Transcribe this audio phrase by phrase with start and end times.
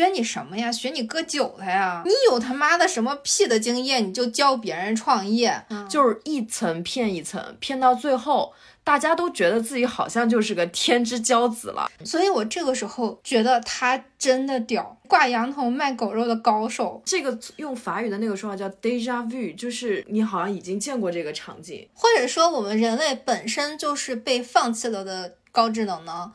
[0.00, 0.72] 学你什么呀？
[0.72, 2.02] 学你割韭菜呀？
[2.06, 8.54] 你有他妈的什么屁的经验，你就教别人创业，就是一层骗一层，骗到最后。
[8.82, 17.00] 大家都觉得自己好像就是个天之骄子了，所以我这个时候觉得他真的屌，挂羊头卖狗肉的高手。
[17.04, 26.32] 这个用法语的那个说法叫 deja vu，就是你好像已经见过这个场景，或者说我们人类本身就是被放弃了的高智能呢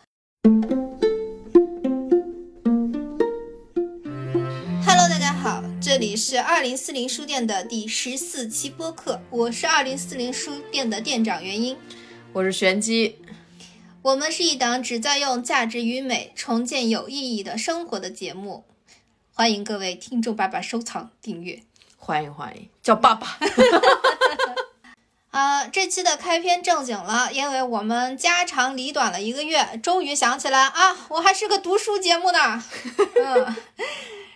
[5.95, 11.77] 这里是二零四零书店的第十四期播客，我是二零四零书店的店长元英。
[12.33, 13.17] 我是玄机，
[14.01, 18.65] 我们是一档旨在用价值与美重建有意义的生活的节目，
[19.33, 21.63] 欢迎各位听众爸爸收藏订阅，
[21.95, 23.39] 欢迎欢迎，叫爸爸。
[25.31, 32.61] 啊，这期的开篇正经了，因为我们家长里短了一个月，终于想起来啊，我还是个读书节目呢。
[33.15, 33.55] 嗯。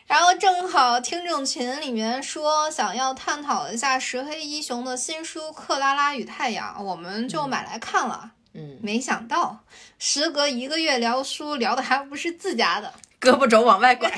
[0.10, 8.32] 然后正好听众群里面说想要探讨一下石黑一雄的新书《克拉拉与太阳》，我们就买来看了。
[8.56, 9.60] 嗯，没想到
[10.00, 14.12] 时隔一个月聊书，聊的还不是自家的，胳膊肘往外拐，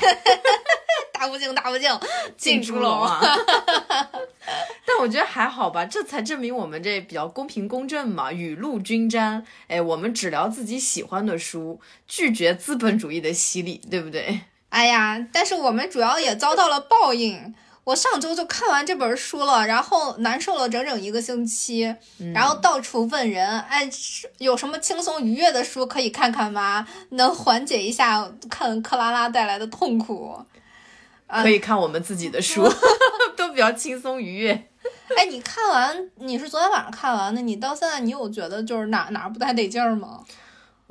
[1.12, 1.90] 大不敬大不敬，
[2.38, 3.20] 进猪笼啊！
[4.86, 9.46] 但我觉得还好吧，这才证明我们这比较公平公正嘛，雨露均沾。
[9.68, 14.40] 哎，我们只聊自己喜欢的书，拒绝资本主义的洗礼，对不对？
[14.72, 17.54] 哎呀，但是我们主要也遭到了报应。
[17.84, 21.94] 我上周就看完这本书了，然后难受了整整一个星期，
[22.32, 23.86] 然后到处问人，哎，
[24.38, 26.86] 有什么轻松愉悦的书可以看看吗？
[27.10, 30.40] 能缓解一下看克拉拉带来的痛苦？
[31.28, 32.66] 可以看我们自己的书，
[33.36, 34.68] 都比较轻松愉悦。
[35.18, 40.20] 哎，你看完，你是昨天晚上看完的，你到现在你有觉得就是哪哪不太得劲儿吗？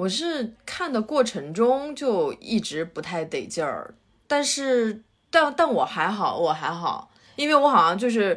[0.02, 3.94] 我是看的过程中就一直不太得劲儿，
[4.26, 8.36] 但是但但我还好，我还好，因为我好像就是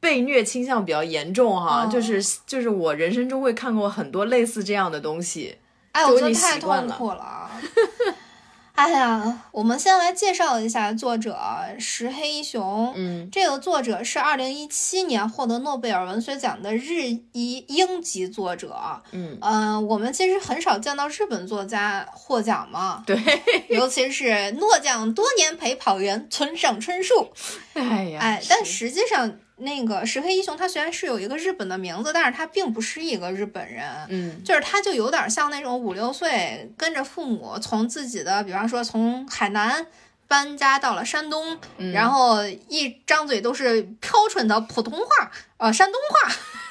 [0.00, 5.58] 被虐倾向比较严重哈，就是就是我人生中会看过很多类似这样的东西，
[5.92, 7.50] 哎，我得太痛苦了。
[8.74, 11.38] 哎呀，我们先来介绍一下作者
[11.78, 12.92] 石黑一雄。
[12.96, 18.74] 嗯，这个作者是二零一七年获得诺贝尔文学奖的日裔英籍作者。
[19.12, 23.04] 嗯呃，我们其实很少见到日本作家获奖嘛。
[23.06, 23.16] 对，
[23.68, 27.30] 尤其是诺奖多年陪跑员村上春树。
[27.74, 29.38] 哎呀，哎，但实际上。
[29.62, 39.86] 那个石黑一雄，他虽然是有一个日本的名字，但是他并不是一个日本人，嗯，就是他就有点像那种五六岁跟着父母从自己的，比方说从海南
[40.28, 41.58] 搬家到了山东，
[41.92, 46.28] 然后一张嘴都是标准的普通话，呃，山东话，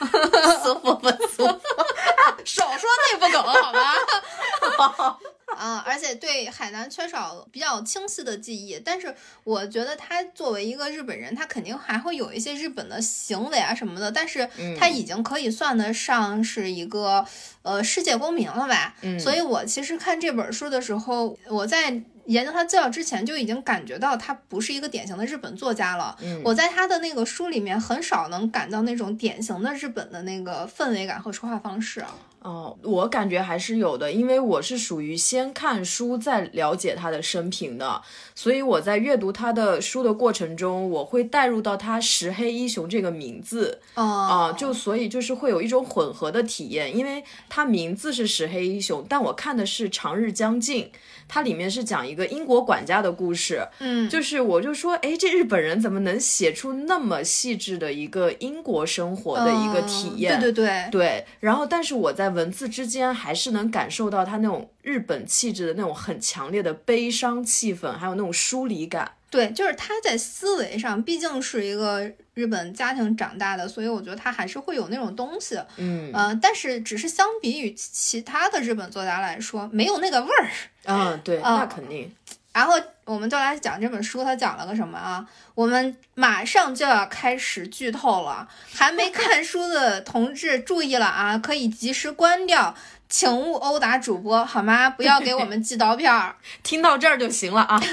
[0.64, 1.60] 舒服不舒服？
[2.46, 5.18] 少说内部梗好吧？
[5.58, 9.14] 啊， 而且对海南缺少比较清晰的记忆，但是
[9.44, 14.48] 我觉得他作为一个日本人，他肯定还会有一些日本的行为啊什么的，但是
[14.80, 17.26] 他已经可以算得上是一个
[17.62, 18.96] 呃世界公民了吧？
[19.02, 26.16] 嗯，所以我其实看这本书的时候，我在研究他资料之前就已经感觉到他不是一个典型的日本作家了。
[26.22, 32.16] 嗯，我在他的那个书里面很少能感到那种典型的日本的那个氛围感和说话方式啊。
[32.42, 38.02] 哦，我感觉还是有的，因为我是属于先看书再了解他的生平的，
[38.34, 50.86] 所以我在阅读他的书的过程中，我会带入到他石黑一雄这个名字，啊，就所以就是会有一种混合的体验，因为他名字是石黑一雄，但我看的是《长日将近》。
[51.34, 60.38] 它里面是讲一个英国管家的故事，嗯，就是我就说，哎，这日本人怎么能写出那么细致的一个英国生活的一个体验？
[60.42, 61.26] 对对对对。
[61.40, 69.14] 然后，但是我在文字之间还是能感受到他那种日本气质的那种很强烈的悲伤气氛，还有那种疏离感。
[69.32, 75.58] 对，就是他在思维上毕竟是一个日本家庭长大的，所以我觉得他还是会有那种东西。
[75.78, 80.48] 嗯呃，但是只是相比于其他的日本作家来说，没有那个味儿。
[80.84, 82.14] 嗯， 对，那肯定。
[82.52, 82.74] 然后
[83.06, 85.26] 我们就来讲这本书，它讲了个什么啊？
[85.56, 92.76] 我们马上就要开始剧透了，还没看书的同志注意了啊，可以及时关掉，
[93.08, 94.90] 请勿殴打主播，好吗？
[94.90, 97.82] 不要给我们寄刀片儿， 听到这儿就行了啊。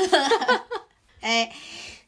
[1.21, 1.53] 哎，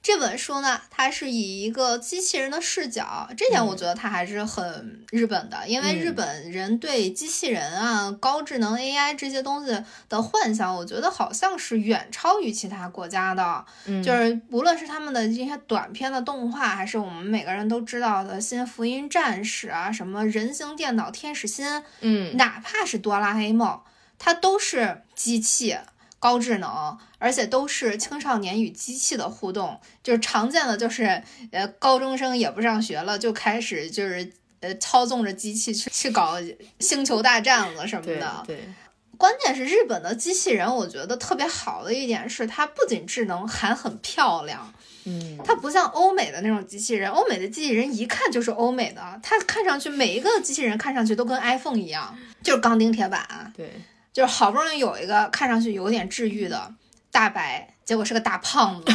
[0.03, 9.77] 这本书呢，它是以一个机器人的视角，这点我觉得它还是很日本的，因为日本人对机器人啊、高智能 AI 这些东西
[10.09, 13.65] 的幻想，我觉得好像是远超于其他国家的。
[13.85, 21.67] 嗯，就是无论是他们的这些短片的动画，还是我们每个人都知道的《新福音战士》啊，什么人形电脑天使心，
[22.01, 23.81] 嗯，哪怕是哆啦 A 梦，
[24.19, 25.77] 它都是机器。
[26.21, 31.21] 高智能，而且都是青少年与机器的互动，就是常见的就是
[31.51, 34.31] 呃高中生也不上学了，就开始就是
[34.61, 36.37] 呃操纵着机器去去搞
[36.79, 38.45] 星球大战了什么的。
[38.47, 38.69] 对，
[39.17, 44.73] 关键是日本的机器人，我觉得特别好的一点是，它不仅智能，还很漂亮。
[45.05, 53.51] 嗯，它不像欧美的那种机器人，欧美的机器人一看就是欧美的，它看上去每一个机器人看上去都跟 iPhone 一样，就是钢钉铁板。
[53.57, 53.73] 对，
[54.13, 56.75] 就是好不容易有一个看上去有点治愈的
[57.11, 58.93] 大白，结果是个大胖子，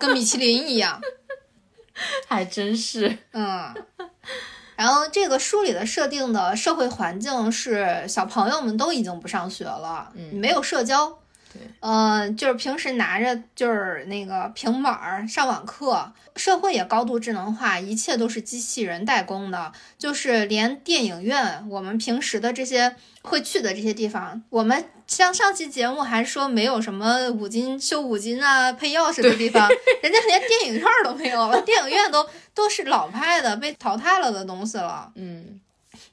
[0.00, 1.00] 跟米其林一样。
[2.28, 3.18] 还真是。
[3.32, 3.74] 嗯，
[4.76, 11.18] 然后这个书里的设定的社会环境是小朋友们都已经不上学了，嗯没有社交。
[11.56, 29.68] 对，嗯、就是平时拿着就是那个平板儿上网课，社会也高度智能化，一切都是机器人代工的，就是连电影院，我们平时的这些会去的这些地方，我们像上期节目还说没有什么五金修五金啊、配钥匙的地方，
[30.02, 35.10] 人家连电影院儿都没有了，电影院都都是老派的、被淘汰了的东西了。
[35.14, 35.60] 嗯，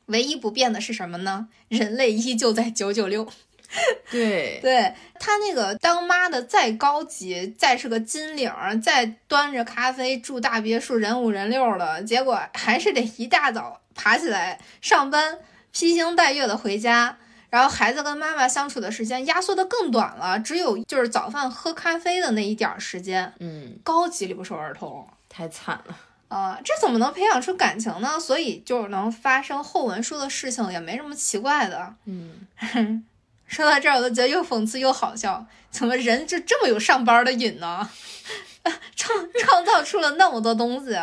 [0.05, 1.47] 唯一不变的是什么呢？
[1.69, 3.27] 人类依旧在九九六。
[4.11, 15.39] 对，对他那个当妈的再高级，再是个金领儿，再端着咖啡住大别墅，人五人六的，结果还是得一大早爬起来上班，
[15.71, 17.17] 披星戴月的回家。
[17.49, 25.07] 然后孩子跟妈妈相处的时间压缩的更短了，只有就是早饭喝咖啡的那一点儿时间，嗯，高级留守儿童。
[25.29, 25.95] 太惨了。
[26.29, 28.19] 啊、这怎么能培养出感情呢？
[28.19, 31.93] 所以就能发生后文书的事情，也没什么奇怪的。
[32.05, 32.47] 嗯，
[33.53, 37.87] 说到这儿，我都觉得又讽刺又好笑，怎么人就这么有上班的瘾呢？
[38.95, 40.97] 创创造出了那么多东西，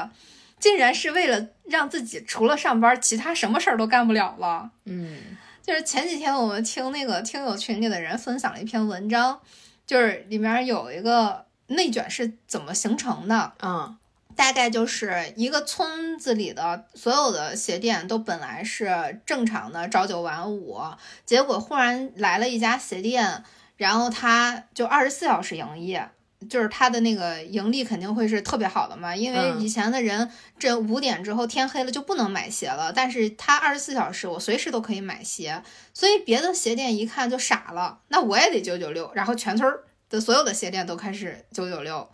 [0.58, 4.70] 竟然是为了让自己除了上班，其他什么事儿都干不了了。
[4.86, 9.40] 嗯，就是前几天我们听那个听友群里的人分享了一篇文章，
[9.86, 13.94] 就是里面有一个内卷是怎么形成的，啊，
[14.40, 20.80] 大概就是一个村子里的所有的鞋店都本来是正常的朝九晚五，
[21.26, 23.44] 结果忽然来了一家鞋店，
[23.76, 26.08] 然后他就二十四小时营业。
[26.48, 35.62] 就是他的那个盈利肯定会是特别好的嘛，因为嗯以前的人这五点之后天黑了就不能买鞋了，但是他二十四小时我随时都可以买鞋，
[35.92, 39.70] 所以别的鞋店一看就傻了，那我也得九九六，然后全村
[40.08, 42.08] 的所有的鞋店都开始九九六，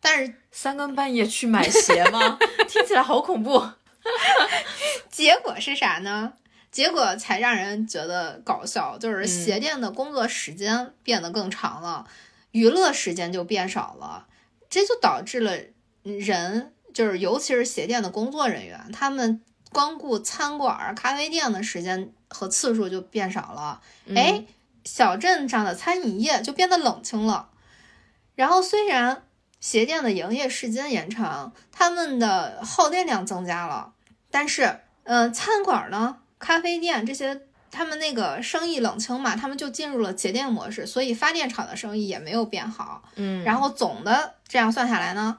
[0.00, 2.38] 但是三更半夜去买鞋吗？
[2.68, 3.70] 听起来好恐怖。
[5.10, 6.32] 结果是啥呢？
[6.70, 12.06] 结果才让人觉得搞笑，就是鞋店的工作时间变得更长了，
[12.52, 14.26] 娱乐时间就变少了，
[14.68, 15.58] 这就导致了
[16.02, 19.42] 人，就是尤其是鞋店的工作人员，他们
[19.72, 23.80] 光顾餐馆、咖啡店的时间和次数就变少了。
[24.14, 24.44] 哎，
[24.84, 27.50] 小镇上的餐饮业就变得冷清了。
[28.36, 29.24] 然后虽然
[29.60, 33.92] 鞋店的营业时间延长，他们的耗电量增加了，
[34.30, 43.02] 但是，嗯、餐馆呢、咖啡店这些，他们那个生意冷清嘛，他们就进入了节电模式，所以发电厂的生意也没有变好。
[43.16, 45.36] 嗯，然后总的这样算下来呢，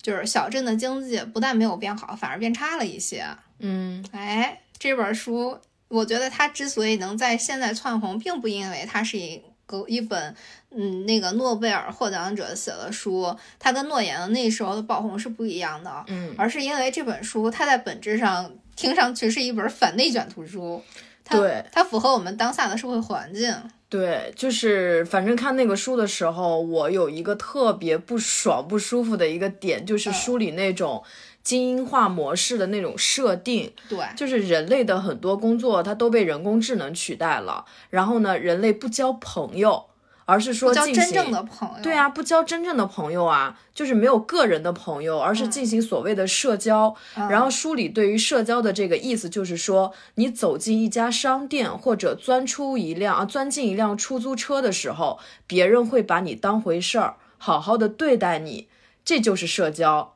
[0.00, 3.26] 就是小镇的经济不但没有变好，反而变差了一些。
[3.58, 10.34] 嗯哎，这本书，我觉得它之所以能在现在窜红，并不因为它是一个一本
[10.70, 20.82] 嗯那个诺贝尔获奖者写的书，它跟诺言的那时候的爆红是不一样的，嗯，而是因为这本书它在本质上听上去是一本反内卷图书，
[21.24, 23.54] 它对它符合我们当下的社会环境。
[23.88, 31.00] 对，就是反正看那个书的时候，我有一个特别不爽、不舒服的一个点，就是嗯书里那种
[31.44, 39.84] 精英化模式的那种设定，对，就是人类的很多工作它都被人工智能取代了，然后呢，人类不交朋友，
[40.24, 41.82] 而是说交真正的朋友。
[41.82, 46.96] 对啊，不交真正的朋友啊，就是没有个人的朋友，而是进行所谓的社交。
[47.18, 58.68] 嗯然后书里对于社交的这个意思就是说，你走进一家商店或者钻出一辆啊，钻进一辆出租车的时候，别人会把你当回事儿，好好的对待你，
[59.04, 60.13] 这就是社交。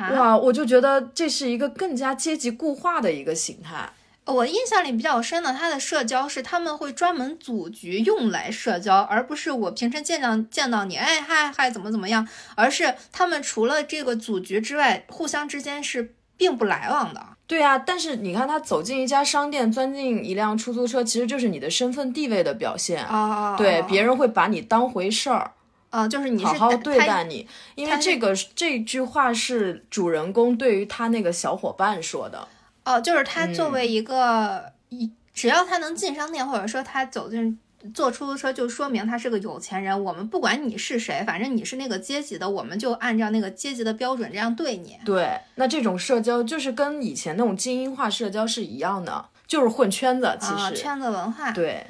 [0.00, 3.90] 啊，哇，我就觉得这是一个更加阶级固化的一个形态。
[4.26, 17.20] 我印象里比较深的，他的社交是他们会专门组局用来社交，而不是我平时见到见到你，哎嗨嗨怎么怎么样，而是他们除了这个组局之外，互相之间是并不来往的。
[17.48, 23.04] 对啊，但是你看他走进一家商店，钻进一辆出租车，其实就是你的身份地位的表现。
[23.04, 25.50] 啊对，别人会把你当回事儿，
[25.90, 27.46] 啊，就是你是好好他对待你。
[27.74, 32.48] 因为他这个这句话是主人公对于他那个小伙伴说的。
[32.84, 37.58] 哦，就是他作嗯为一个一、只要他能进商店，或者说他走进
[37.94, 40.04] 坐出租车就说明他是个有钱人。
[40.04, 44.98] 我们不管你是谁，反正你是那个阶级的，我们就按照那个阶级的标准这样对你。
[45.04, 50.36] 对，那这种社交就是跟以前那种精英化社交是一样的，就是混圈子。
[50.40, 51.52] 其实、啊，圈子文化。
[51.52, 51.86] 对，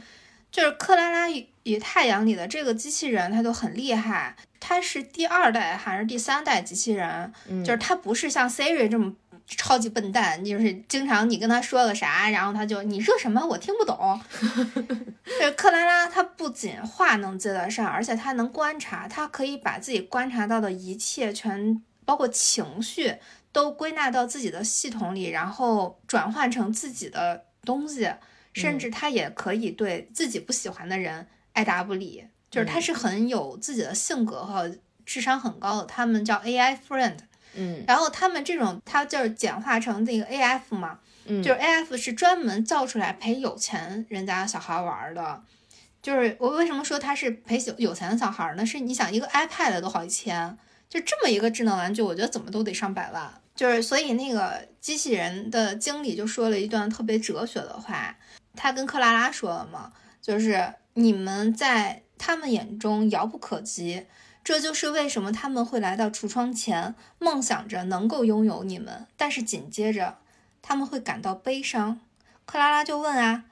[0.50, 1.28] 就是克拉拉
[1.64, 4.37] 与与太阳里的这个机器人，它就很厉害。
[4.59, 7.33] 它是第二代还是第三代机器人？
[7.49, 9.14] 嗯就是它不是像 Siri 这么。
[9.57, 14.21] 超级笨蛋，就是经常你跟他说个啥，然后他就你说什么我听不懂。
[15.40, 23.17] 这克拉拉她不仅话能接得上，而且她能观察，她可以把自己观察到的一切全包括情绪
[23.50, 28.09] 都归纳到自己的系统里，然后转换成自己的东西，
[28.52, 37.16] 甚至她也可以对自己不喜欢的人爱答不理，就是他是很有自己的性格和智商很高的，他们叫 AI friend。
[37.54, 45.42] 嗯，然后他们这种，他就是简化成那个 AF 嘛，嗯，就是 AF 是专门造出来陪有钱人家小孩玩的。
[46.00, 48.64] 就是我为什么说他是陪有有钱的小孩呢？
[48.64, 50.57] 是你想一个 iPad 都好几千，
[50.88, 53.28] 就这么一个智能玩具，我觉得怎么都得上百万。
[53.57, 58.16] 就是所以那个机器人的经理就说了一段特别哲学的话，
[58.54, 59.92] 他跟克拉拉说了嘛，
[60.23, 64.07] 就是你们在他们眼中遥不可及。
[64.43, 70.17] 这就是为什么他们会来到橱窗前，梦想着能够拥有你们，但是紧接着
[70.63, 72.01] 他们会感到悲伤。
[72.47, 73.45] 克拉拉就问啊，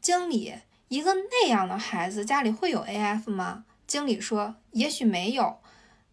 [0.00, 0.52] 经理，
[0.88, 3.64] 一个那样的孩子家里会有 AF 吗？
[3.86, 5.58] 经理说，也许没有，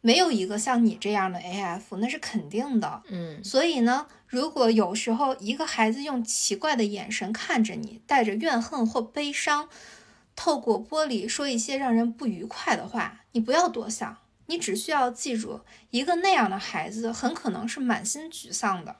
[0.02, 3.02] 没有一个像你这样的 AF，那是肯定的。
[3.10, 9.68] 嗯，所以呢，如果有时候一个孩子用奇怪的眼神看着你，带着怨恨或悲伤。
[10.42, 14.16] 透过玻璃说一些让人不愉快的话，你不要多想，
[14.46, 18.96] 你只需要记住，一个那样的孩子很可能是满心沮丧的。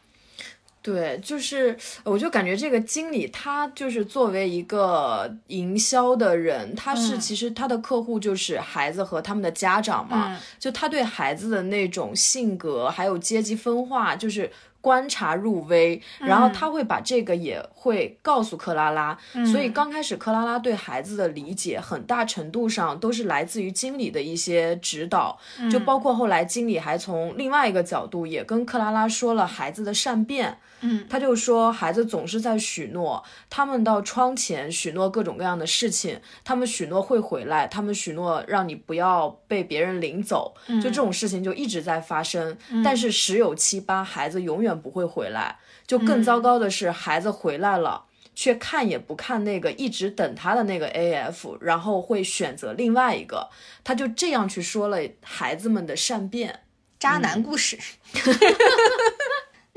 [0.82, 14.52] 对，就是我就感觉这个经理他就是作为一个营销的人，他是嗯其实他的客户就是孩子和他们的家长嘛，嗯就他对孩子的那种性格还有阶级分化，就是。
[14.82, 19.18] 观察入微，然后他会把这个也会告诉克拉拉，
[19.52, 25.38] 所以刚开始克拉拉对孩子的理解很大程度上都是来自于经理的一些指导，
[25.72, 48.06] 就包括后来经理还从另外一个角度也跟克拉拉说了孩子的善变，嗯，他就说孩子总是在许诺，他们到窗前许诺各种各样的事情，他们许诺会回来，他们许诺让你不要被别人领走，就这种事情就一直在发生，但是十有七八孩子永远不会回来，就更糟糕的是孩子回来了。
[48.36, 53.50] 却看也不看那个一直等他的那个 AF，然后会选择另外一个，
[53.84, 56.62] 他就这样去说了孩子们的善变。
[56.98, 57.78] 渣男故事。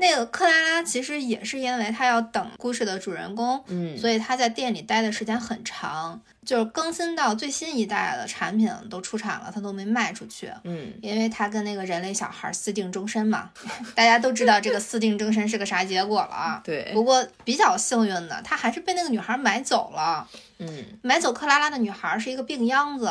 [0.03, 10.51] 那个克拉拉其实也是因为她要等故事的主人公，嗯，所以她在店里待的时间很长，就是更新到最新一代的产品都出产了，她都没卖出去。
[10.65, 13.49] 嗯，因为她跟那个人类小孩私定终身嘛，
[13.95, 16.61] 大家都知道这个私定终身是个啥结果了啊。
[16.65, 20.27] 对，不过比较幸运的，她还是被那个女孩买走了。
[20.59, 23.09] 嗯，买走克拉拉的女孩是一个病秧子。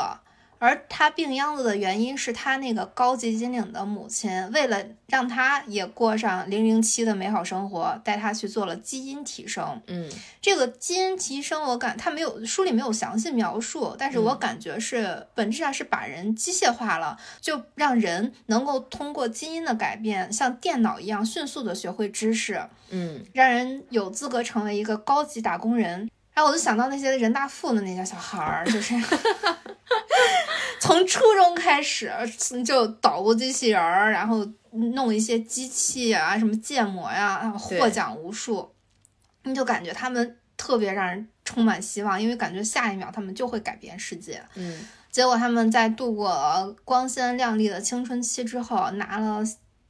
[0.62, 9.82] 而他病秧子的原因是他那个高级金领的母亲，为了让他也过上零零七的美好生活，带他去做了基因提升。
[9.88, 10.08] 嗯，
[10.40, 26.08] 这个基因提升，我感他没有书里没有详细描述，但是我感觉是、本质上是把人机械化了，就让人能够通过基因的改变，像电脑一样迅速的学会知识，嗯，让人有资格成为一个高级打工人。
[26.34, 28.94] 然后我就想到那些人大附的那些小孩儿，就是
[30.80, 32.10] 从初中开始
[32.64, 38.72] 就捣鼓机器人儿，然后弄一些机器啊，什么建模呀、然后获奖无数，
[39.42, 44.42] 你就感觉他们特别让人充满希望，因为感觉下一秒他们就会改变世界。
[44.54, 49.42] 嗯，结果他们在度过光鲜亮丽的青春期之后，拿了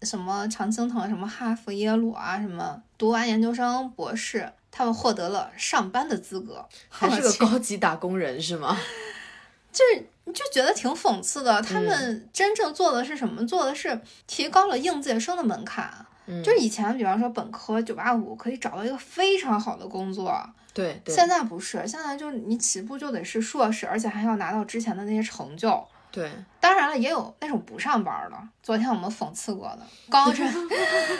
[0.02, 4.52] 什么常青藤、什么哈佛、耶鲁啊，什么读完研究生、博士。
[4.72, 8.76] 他们获得了上班的资格，还是个高级打工人是吗？
[9.70, 11.62] 就是你就觉得挺讽刺的。
[11.62, 13.46] 他们真正做的是什么？
[13.46, 16.04] 做的是提高了应届生的门槛。
[16.26, 20.40] 嗯，就是以前，比方说本科九八五可以找到一个非常好的工作，
[20.72, 25.84] 对，对现在不是，现在就是你起步就得是硕士，而且还要拿到之前的那些成就。
[26.12, 28.36] 对，当然了，也有那种不上班的。
[28.62, 30.46] 昨天我们讽刺过的，高中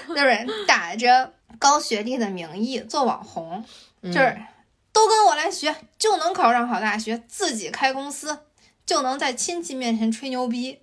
[0.08, 1.32] 就是 打着
[1.62, 3.64] 高学历的名义做网红，
[4.00, 4.36] 嗯就是
[4.92, 8.40] 都跟我来学，就能考上好大学，自己开公司，
[8.84, 10.80] 就能在亲戚面前吹牛逼。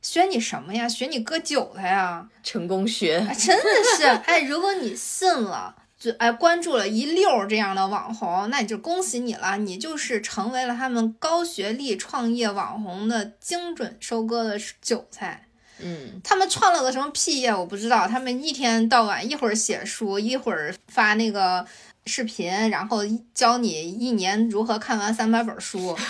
[0.00, 0.88] 学你什么呀？
[0.88, 2.26] 学你割韭菜呀！
[2.42, 3.64] 成功学，啊真的
[3.98, 15.49] 是， 哎，如果你信了，就哎关注了一溜儿这样的网红，那你就恭喜你了，你就是成为了他们高学历创业网红的精准收割的韭菜。
[15.82, 21.66] 嗯，他们创了个什么屁业我不知道，他们一天到晚一会儿写书，一会儿发那个
[22.06, 22.98] 视频，然后
[23.34, 25.96] 教你一年如何看完三百本书。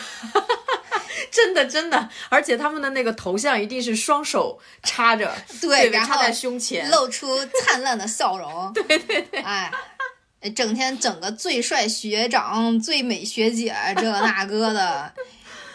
[1.31, 8.73] 真的真的，而且他们的那个头像一定是双手插着， 对，然后插在胸前，露出灿烂的笑容。
[8.75, 9.71] 对对对，哎，
[10.55, 15.13] 整天整个最帅学长、最美学姐，这那个的。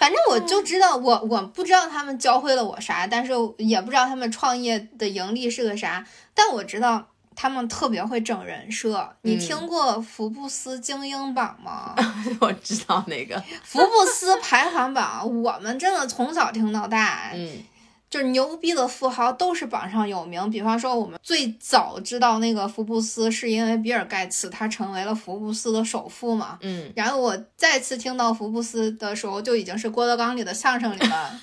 [0.06, 9.16] 反正我就知道，我我不知道他们教会了我啥，但是也不知道他们创业的盈利是个啥，但我知道他们特别会整人设。
[9.24, 11.96] 你听过福布斯精英榜吗？
[12.40, 17.32] 我知道那个福布斯排行榜，我们真的从小听到大。
[17.34, 17.64] 嗯。
[18.10, 26.58] 就是牛逼的富豪都是榜上有名，比方说我们最早知道那个福布斯，是因为比尔盖茨他成为了福布斯的首富嘛。
[26.62, 31.42] 嗯，然后我再次听到福布斯的时候，就已经是郭德纲里的相声里了，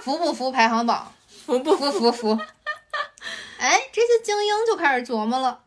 [0.00, 1.12] 服不服排行榜？
[1.44, 1.90] 服不服？
[1.90, 2.38] 服服。
[3.58, 5.60] 哎，这些精英就开始琢磨了，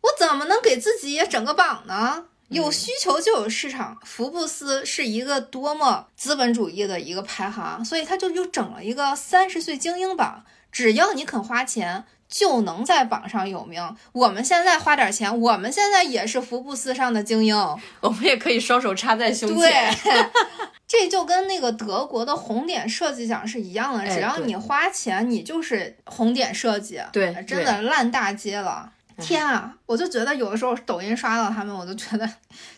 [0.00, 2.26] 我怎么能给自己也整个榜呢？
[2.52, 13.96] 有需求就有市场，福布斯是一个多么资本主义的一个排行，所以他就又整了一个三十岁精英榜，只要你肯花钱，就能在榜上有名。
[14.12, 17.56] 我们现在花点钱，我们现在也是福布斯上的精英，
[18.00, 19.96] 我们也可以双手插在胸前。
[20.02, 20.26] 对，
[20.86, 27.00] 这就跟那个德国的红点设计奖是一样的，只要你花钱，你就是红点设计。
[27.12, 28.92] 对，真的烂大街了。
[29.18, 29.76] 天啊！
[29.86, 32.28] 我就觉得有的时候抖音刷到他们，我就觉得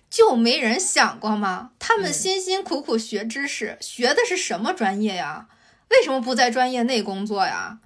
[0.08, 1.70] 就没人想过吗？
[1.78, 5.46] 他们辛辛苦苦学知识，学的是什么专业呀？
[5.90, 7.78] 为什么不在专业内工作呀？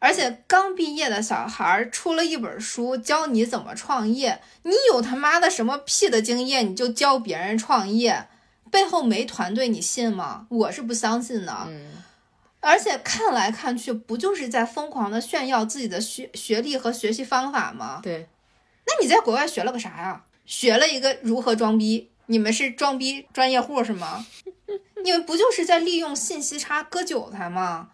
[0.00, 8.28] 而且刚毕业的小孩出了一本书教你怎么创业，你有他妈的什么屁的经验，你就教别人创业，
[8.70, 10.46] 背后没团队，你信吗？
[10.48, 11.52] 我是不相信的。
[11.66, 11.90] 嗯。
[12.68, 18.00] 而且看来看去，不就是在疯狂的炫耀自己的学学历和学习方法吗？
[18.02, 18.28] 对，
[18.86, 20.24] 那你在国外学了个啥呀？
[20.44, 22.10] 学了一个如何装逼？
[22.26, 24.26] 你们是装逼专业户是吗？
[25.02, 27.88] 你们不就是在利用信息差割韭菜吗？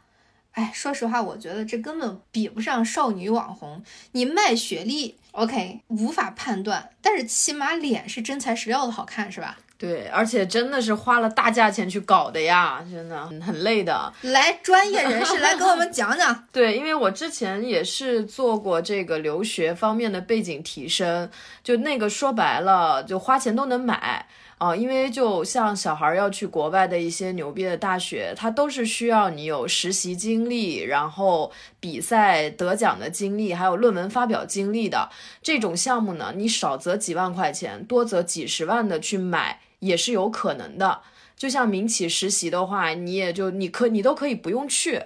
[0.54, 3.84] 哎，说实话，我觉得这根本比不上少女网红。
[4.10, 9.58] 你卖学历，OK，无法判断，但是起码脸是真材实料的好看，是吧？
[9.76, 14.10] 对，而且真的是花了大价钱去搞的呀，真的很累的。
[14.22, 16.44] 来，专业人士来给我们讲讲。
[16.52, 21.28] 对，因为我之前也是做过这个留学方面的背景提升，
[21.62, 24.26] 就那个说白了，就花钱都能买
[24.58, 24.74] 啊。
[24.74, 35.10] 因为就像小孩要去国外的一些牛逼的大学，它都是需要你有实习经历，然后比赛得奖的经历，还有论文发表经历的
[35.42, 36.32] 这种项目呢。
[36.36, 39.60] 你少则几万块钱，多则几十万的去买。
[39.86, 41.00] 也是有可能的，
[41.36, 45.02] 就像民企实习的话，你也就你可你都可以不用去，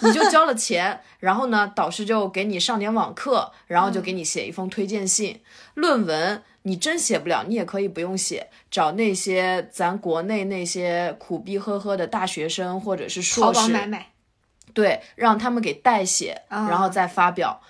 [0.00, 5.40] 你就交了钱，然后呢，导师就给你上点网课，然后就给你写一封推荐信。
[5.74, 14.12] 论文你真写不了，你也可以不用写，找那些咱国内那些苦逼呵呵的大学生或者是硕士，买买，
[14.72, 17.60] 对，让他们给代写，然后再发表。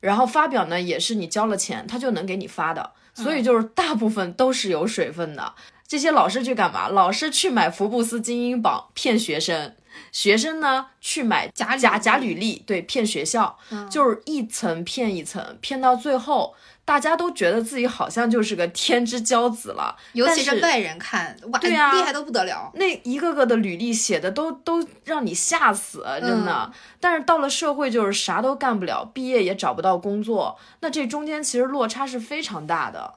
[0.00, 5.54] 然后发表呢，也是你交了钱，他就能给你发的，所以就是大部分都是有水分的。
[5.88, 6.88] 这些老师去干嘛？
[6.88, 9.74] 老师去买福布斯精英榜骗学生，
[10.12, 13.58] 学生呢去买假假假履历，对，骗学校，
[13.90, 19.96] 就是一层骗一层，骗到最后，大家都觉得自己好像就是个天之骄子了。
[20.12, 22.70] 尤其是外人看，哇，对呀，厉害都不得了。
[22.74, 26.70] 那一个个的履历写的都都让你吓死，真的。
[27.00, 33.14] 但是到了社会，就是啥都干不了，毕业也找不到工作，那这中间其实落差是非常大的。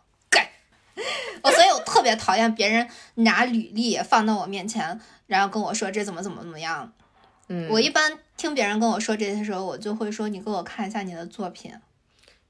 [1.44, 6.92] 我 所以，我特别讨厌别人拿履历放到我面前，然后跟我说这怎么怎么怎么样。
[7.48, 11.74] 嗯，我一般听别人跟我说这些时候，我就会说你给我看一下你的作品。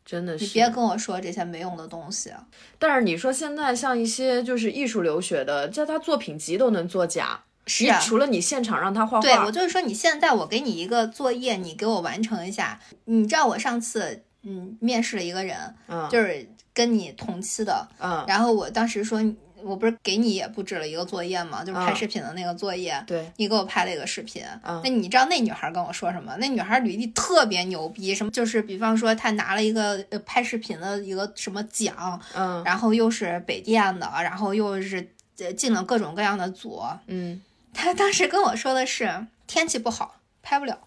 [0.04, 2.32] 真的是，你别跟我说这些没用的东西。
[2.77, 7.41] 但是你说现在像一些就是艺术留学的，在他作品集都能作假。
[7.67, 12.80] 是啊，除了你现场让他画画，对我就是说，你现在我给你一个作业，你给我完成一下。
[13.06, 16.49] 你知道我上次嗯面试了一个人，嗯，就是。
[16.73, 19.21] 跟你同期的，嗯，然后我当时说，
[19.63, 24.43] 我不是给你也布置了一个作业嘛，就是拍视频的那个作业，对，你给我拍了一个视频，
[24.84, 26.36] 那你知道那女孩跟我说什么？
[26.39, 35.13] 那女孩履历特别牛逼，什么就是比方说她拿了一个呃拍视频的一个什么奖，嗯，然后又是北电的，然后又是
[35.55, 37.41] 进了各种各样的组，嗯，
[37.73, 40.77] 她当时跟我说的是天气不好，拍不了。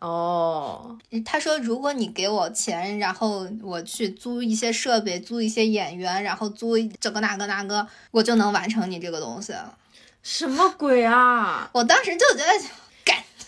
[0.00, 9.54] 哦，他说，如果你给我钱，然后我去租一些设备，租一些演员，然后租这个那个那个，我就能完成你这个东西。
[10.22, 11.70] 什么鬼啊！
[11.72, 12.85] 我当时就觉得。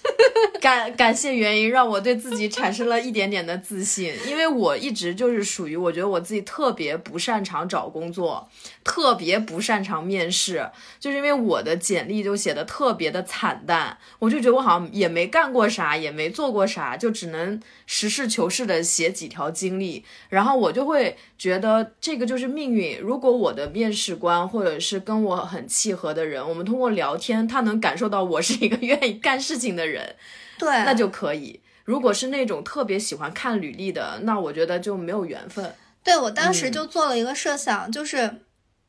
[0.61, 8.49] 感感谢原因让我对自己产生了一点点的自信，因为我一直就是属于我觉得我自己特别不擅长找工作，
[8.83, 22.99] 特别不擅长面试，就是因为我的简历就写的特别的惨淡，我就觉得我好像也没干过啥，也没做过啥，就只能实事求是的写几条经历，然后我就会觉得这个就是命运。
[22.99, 30.17] 如果我的面试官或者是跟我很契合的人，我们通过聊天，他能感受到我是一个愿意干事情的人。
[30.59, 31.61] 对， 那就可以。
[31.85, 35.75] 如果是那种特别喜欢看履历的，那我觉得就没有缘分。
[36.05, 38.43] 对我当时就做了一个设想，就是，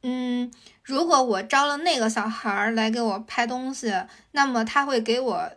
[0.03, 0.51] 嗯，
[0.83, 3.93] 如果我招了那个小孩来给我拍东西，
[4.31, 5.49] 那么他会给我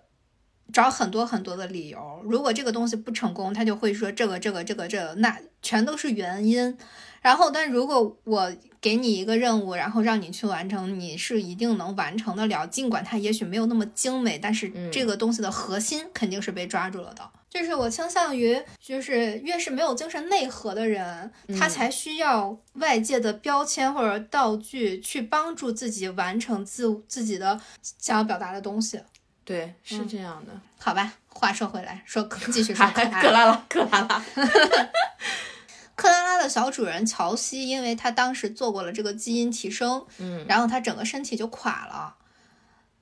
[0.72, 2.22] 找很多很多的理由。
[2.24, 6.76] 如果这个东西不成功，他就会说这个这个这个这个，那全都是原因。
[7.20, 12.66] 然后，但如果我给你一个任务，然后让你去完成，你是一定能完成得了。
[12.66, 17.22] 尽管它也许没有那么精美，但是这个东西的核心肯定是被抓住了的。
[17.48, 21.30] 就是我倾向于，就是越是没有精神内核的人，
[21.60, 27.60] 他才需要外界的标签或者道具去帮助自己完成自自己的
[27.98, 28.98] 想要表达的东西。
[29.44, 30.52] 对，是这样的。
[30.78, 34.22] 好吧，话说回来，说 继续说克拉拉，克拉拉。
[35.94, 42.16] 克拉拉的小主人乔西，因为他当时做过了这个基因提升，嗯，然后他整个身体就垮了。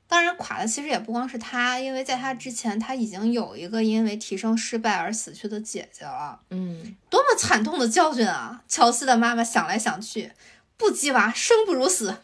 [0.08, 6.40] 当然，垮的其实也不光是他，因为在他之前，他已经有一个因为提升失败而死去的姐姐了。
[6.50, 8.60] 嗯，多么惨痛的教训啊！
[8.66, 10.32] 乔西的妈妈想来想去，
[10.76, 12.16] 不鸡娃生不如死，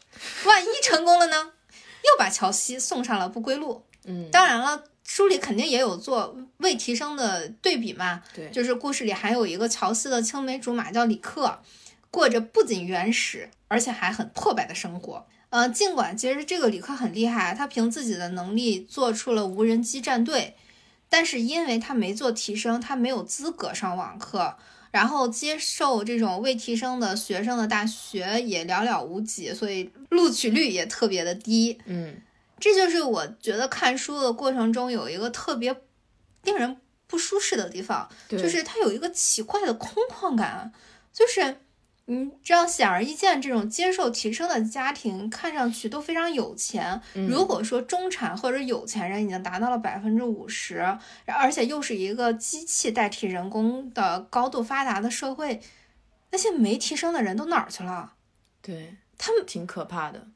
[0.44, 1.52] 万一成功了呢？
[2.02, 3.86] 又把乔西送上了不归路。
[4.07, 4.85] 嗯，当然了。
[5.09, 11.61] 书里肯定也有做未提升的对比嘛，对，就是故事里还有一个乔斯的青梅竹马叫李克，
[12.11, 15.25] 过着不仅原始而且还很破败的生活。
[15.51, 20.57] 呃，尽管其实这个李克很厉害，他凭自己的能力做出了无人机战队，
[21.09, 24.57] 但是因为他没做提升，他没有资格上网课，
[24.90, 31.79] 然后接受这种未提升的学生的大学也寥寥无几，所以录取率也特别的低。
[31.85, 32.16] 嗯。
[32.59, 35.83] 这就是我觉得看书的过程中有一个特别
[36.45, 40.73] 令人不舒适的地方，就是它有一个奇怪的空旷感。
[41.12, 41.59] 就是
[42.07, 47.01] 你知道，显而易见，这种接受提升的家庭看上去都非常有钱。
[47.14, 50.79] 如果说中产或者有钱人已经达到了百分之五十，
[51.27, 55.61] 而且又是一个机器代替人工的高度发达的社会，
[56.31, 58.14] 那些没提升的人都哪儿去了？
[58.62, 60.29] 对他们挺可怕的。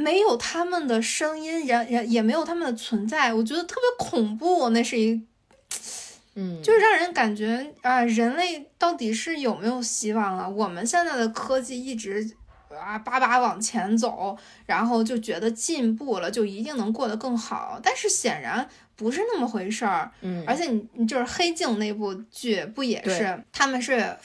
[0.00, 4.70] 没有他们的声音，然然也没有他们的存在，我觉得特别恐怖。
[4.70, 5.22] 那是一，
[6.36, 10.48] 嗯，就是让人感觉啊，人类到底是有没有希望了？
[10.48, 12.34] 我们现在的科技一直
[12.70, 14.34] 啊叭叭往前走，
[14.64, 17.78] 然后就觉得进步了，就一定能过得更好。
[17.82, 20.10] 但是显然不是那么回事儿。
[20.22, 23.44] 嗯，而且你你就是黑镜那部剧不也是？
[23.52, 24.16] 他们是。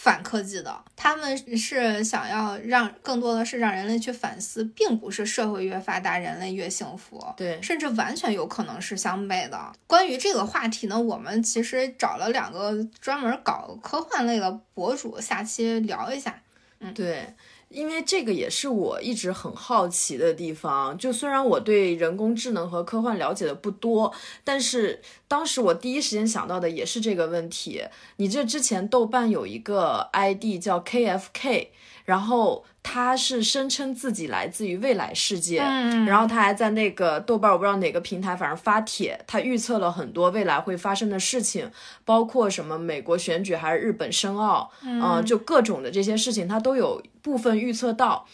[0.00, 7.20] 反科技的，他们是想要让更多的是让人类去反思，并不是社会越发达人类越幸福。
[7.36, 9.72] 对，甚至完全有可能是相悖的。
[9.88, 16.40] 关于这个话题呢，我们其实找了两个专门搞科幻类的博主，下期聊一下。
[16.78, 17.34] 嗯，对。
[17.68, 20.96] 因为这个也是我一直很好奇的地方。
[20.96, 24.12] 就虽然我对人工智能和科幻了解的不多，
[24.44, 27.84] 但是当时我第一时间想到的也是这个问题。
[28.16, 31.68] 你这之前豆瓣有一个 ID 叫 KFK。
[32.08, 41.70] 然后他是声称自己来自于未来世界，嗯然后他还在那个豆瓣，我不知道哪个平台，反正发帖，他预测了很多未来会发生的事情，
[42.06, 48.26] 包括什么美国选举还是日本申奥，嗯，就各种的这些事情，他都有部分预测到。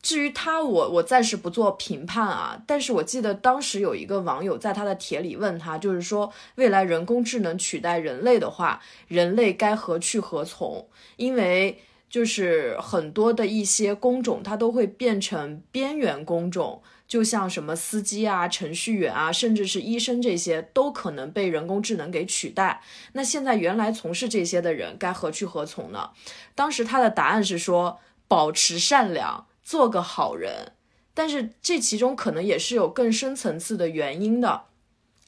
[0.00, 10.88] 至于他，我我暂时不做评判啊，但是我记得当时有一个网友在他的帖里问他，就是说未来人工智能取代人类的话，人类该何去何从？
[11.16, 11.78] 因为
[12.10, 22.82] 就是很多的一些工种，它都会变成边缘工种，就像什么司机啊、程序员啊，甚至是医生这些，都可能被人工智能给取代。
[23.12, 26.10] 那现在原来从事这些的人该何去何从呢？
[26.56, 30.72] 当时他的答案是说，保持善良，做个好人。
[31.14, 34.64] 但是这其中可能也是有更深层次的原因的。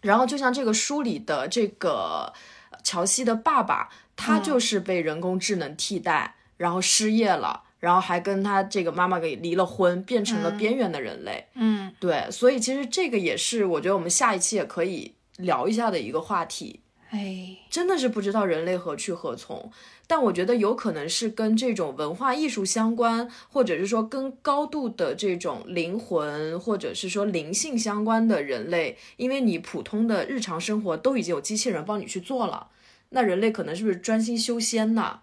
[0.00, 2.32] 然后就像这个书里的这个
[2.82, 6.34] 乔西的爸爸，他就是被人工智能替代。
[6.62, 11.48] 然后失业了，然后还跟他这个妈妈给离了婚，变成了边缘的人类。
[11.54, 16.78] 嗯，对，所以其实这个也是我觉得我们下一期也可以聊一下的一个话题。
[17.10, 19.72] 哎，真的是不知道人类何去何从。
[20.06, 32.68] 但我觉得有可能是跟这种文化艺术相关，或者是说跟高度的这种灵魂，或者是说灵性相关的人类，因为你普通的日常生活都已经有机器人帮你去做了，
[33.08, 35.20] 那人类可能是不是专心修仙呢？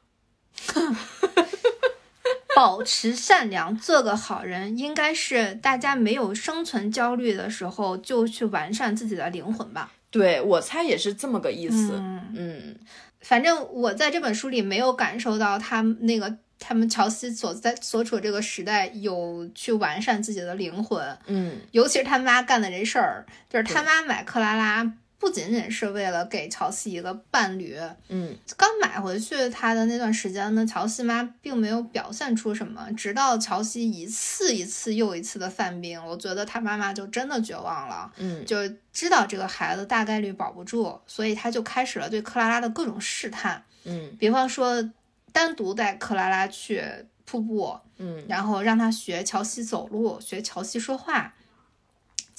[2.55, 9.93] 保持善良，做个好人，应该是大家没有生存焦虑的时候就去完善自己的灵魂吧。
[10.11, 11.93] 对我猜也是这么个意思。
[12.35, 12.75] 嗯，
[13.21, 21.17] 反正我在这本书里没有感受到他那个他们乔西所在所处这个时代有去完善自己的灵魂。
[21.27, 24.91] 嗯，尤其是他妈干的这事儿，就是他妈买克拉拉。
[25.19, 27.77] 不仅仅是为了给乔西一个伴侣，
[28.07, 38.57] 嗯，刚买回去他的那段时间呢，乔西妈并没有表现出什么，直到乔西一次一次又一次的犯病，我觉得他妈妈就真的绝望了，嗯，就
[38.93, 44.89] 知道这个孩子大概率保不住，所以他就开始了对克拉拉的各种试探，嗯，比方说
[45.33, 46.81] 单独带克拉拉去
[47.25, 51.33] 瀑布，嗯，然后让他学乔西走路，学乔西说话。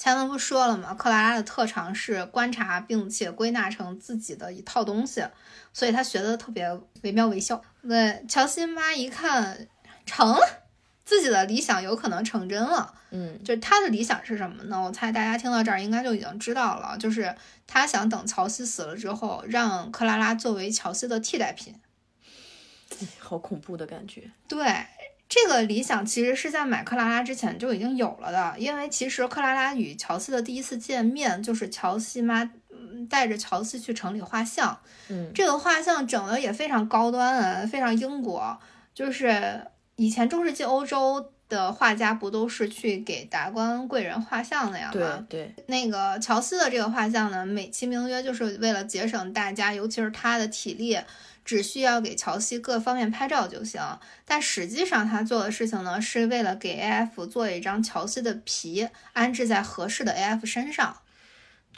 [0.01, 0.95] 前文不说了吗？
[0.95, 5.23] 克拉拉的特长是观察，并且归纳成自己的一套东西，
[5.71, 6.67] 所以他学的特别
[7.03, 7.61] 惟妙惟肖。
[7.81, 9.67] 那乔西妈一看
[10.03, 10.39] 成了，
[11.05, 12.95] 自己的理想有可能成真了。
[13.11, 14.81] 嗯，就是他的理想是什么呢？
[14.81, 17.35] 我猜大家听到这儿应该就已经知道了，就是
[17.67, 21.75] 他想等乔西死了之后，让克拉拉作为乔西的替代品。
[23.19, 24.31] 好恐怖的感觉。
[24.47, 24.65] 对。
[25.33, 32.51] 这个理想其实是在买克拉拉之前就已经有了的，因为其实克拉拉与乔西的第一次见面就是乔西妈
[33.09, 38.59] 带着乔西去城里画像，嗯，这个画像整的也非常高端啊，非常英国，
[38.93, 45.25] 就是以前中世纪欧洲的画家不都是去给达官贵人画像的呀吗？
[45.29, 50.99] 对对，那个乔斯的这个画像呢，美其名曰就是为了节省大家，尤其是他的体力。
[51.43, 53.81] 只需要给乔西各方面拍照就行，
[54.25, 61.00] 但实际上他做的事情呢，是为了给 AF 做一张乔西的皮，安置在合适的 AF 身上。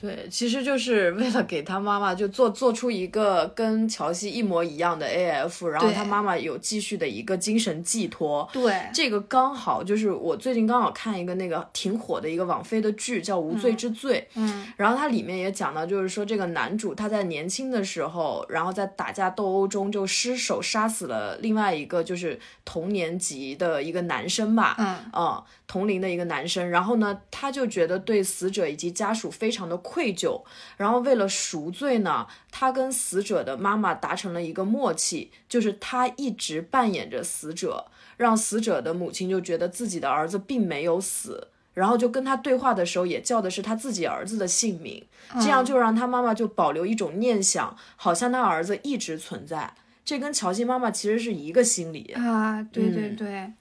[0.03, 8.45] 对，其实就是为了给他妈妈就做做出一个跟乔西一模一样的 AF，然后他妈妈有继续的一个精神寄托。
[8.51, 14.27] 对，这个刚好就是我最近刚好看一个那个挺火的一个网飞的剧，叫《无罪之罪》。
[14.35, 24.75] 嗯，然后它里面也讲到，就是说这个男主他在年轻的时候，然后在打架斗殴中就失手杀死了另外一个就是同年级的一个男生吧。
[24.77, 26.67] 嗯，嗯，同龄的一个男生。
[26.69, 29.79] 然后呢，他就觉得对死者以及家属非常的。
[29.83, 30.41] 愧疚，
[30.77, 45.05] 然后为了赎罪呢，他跟死者的妈妈达成了一个默契，就是他一直扮演着死者，让死者的母亲就觉得自己的儿子并没有死，然后就跟他对话的时候也叫的是他自己儿子的姓名，
[45.41, 49.73] 这样就让他妈妈就保留一种念想，好像他儿子一直存在。
[50.05, 53.51] 这跟乔西妈妈其实是一个心理啊，对对对，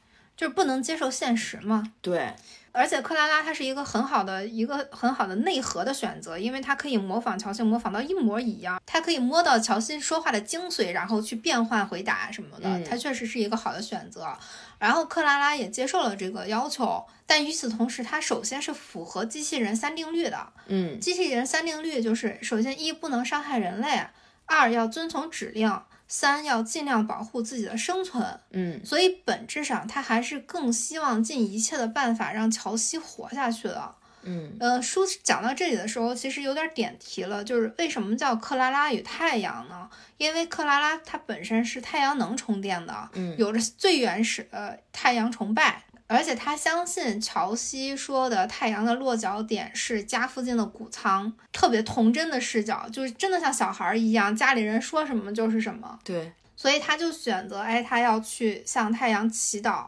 [0.43, 2.35] 就是不能接受现实嘛，对。
[2.73, 14.37] 而且克拉拉她是一个很好的一个很好的内核的选择，因为她可以模仿乔西，模仿到一模一样，她可以摸到乔西说话的精髓，然后去变换回答什么的，她确实是一个好的选择。
[14.81, 20.53] 然后克拉拉也接受了这个要求，但与此同时，她首先是符合机器人三定律的。
[20.67, 24.07] 嗯，机器人三定律就是，首先一不能伤害人类，
[24.47, 25.81] 二要遵从指令。
[26.14, 33.94] 三要尽量保护自己的生存，嗯，所以本质上他还是更希望尽一切的办法让乔西活下去的，
[34.25, 39.88] 嗯，呃，书讲到这里的时候，其实有点点题了，就是为什么叫克拉拉与太阳呢？
[40.18, 45.83] 因为克拉拉它本身是太阳能充电的，嗯，有着最原始的太阳崇拜。
[46.12, 55.98] 而且他相信乔西说的太阳的落脚点是家附近的谷仓，特别童真的视角，就是真的像小孩一样，家里人说什么就是什么。
[56.05, 59.87] 对，所以他就选择，哎，他要去向太阳祈祷，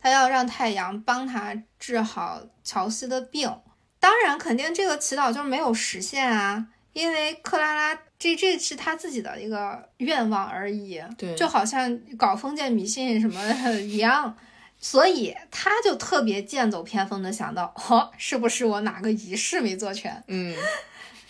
[0.00, 3.52] 他要让太阳帮他治好乔西的病。
[4.00, 13.40] 当然，肯定这个祈祷就是没有实现啊，因为克拉拉这这是他自己的一个愿望而已，对，就好像搞封建迷信什么
[13.80, 14.36] 一样。
[14.80, 20.22] 所以他就特别剑走偏锋的想到， 哦，是不是我哪个仪式没做全？
[20.28, 20.54] 嗯，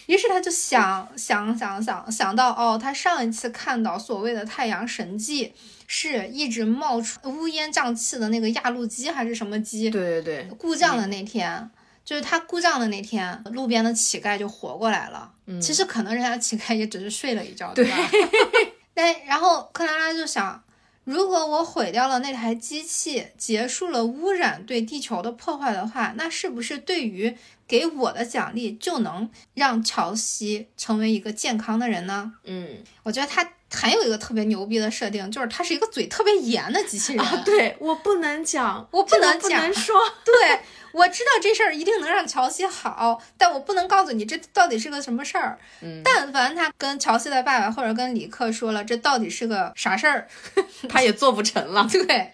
[0.07, 5.55] 于是他就想想想想想到，哦，他上一次看到所谓的太阳神迹，
[5.87, 9.89] 是一直冒出乌烟瘴气的那个压路机还是什么机？
[9.91, 11.71] 对对对，故障的那天，
[12.05, 15.33] 就是他故障的那天，路边的乞丐就活过来了。
[15.47, 17.97] 嗯，其实可能人家乞丐也只是睡了一觉，对吧？
[18.93, 20.63] 但然后克拉拉就想。
[21.09, 27.35] 如果我毁掉了那台机器，结束了污染对地球的破坏的话，那是不是对于
[27.67, 32.35] 给我的奖励就能让乔西成为一个健康的人呢？
[32.45, 37.25] 嗯，我觉得他还有一个特别牛逼的设定，就是他是一个嘴特别严的机器人。
[37.25, 39.97] 啊，对我不能讲，我不能讲不能说。
[40.23, 40.61] 对，
[40.93, 45.59] 我知道这事儿一定能让乔西好，但我不能告诉你这到底是个什么事儿。
[45.83, 50.29] 嗯，但凡他跟乔西的爸爸或者跟李克说了这到底是个啥事儿，
[50.89, 51.87] 他也做不成了。
[51.93, 52.33] 对，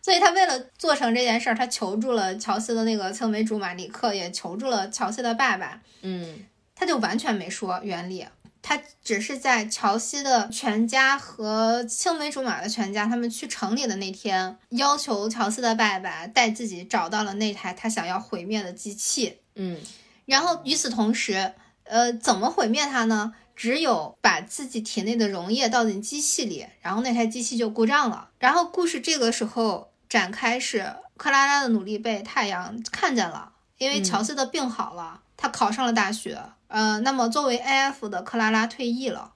[0.00, 6.44] 所以他为了做成这件事儿，他求助了乔西的那个青梅竹马李克，也求助了乔西的爸爸，嗯
[6.78, 8.26] 他就完全没说原理。
[8.68, 19.38] 他只是在乔西的全家和青梅竹马的全家他们去城里的那天，要求乔西的爸爸带自己找到了那台他想要毁灭的机器。
[19.54, 19.78] 嗯
[20.24, 23.34] 然后与此同时，呃，怎么毁灭它呢？
[23.54, 28.30] 只有把自己体内的溶液倒进机器里，然后那台机器就故障了。
[28.40, 36.36] 然后故事这个时候展开是克拉拉的努力被太阳看见了，因为嗯乔西的病好了，他考上了大学。
[36.68, 39.32] 呃，那么作为 AF 的克拉拉退役了。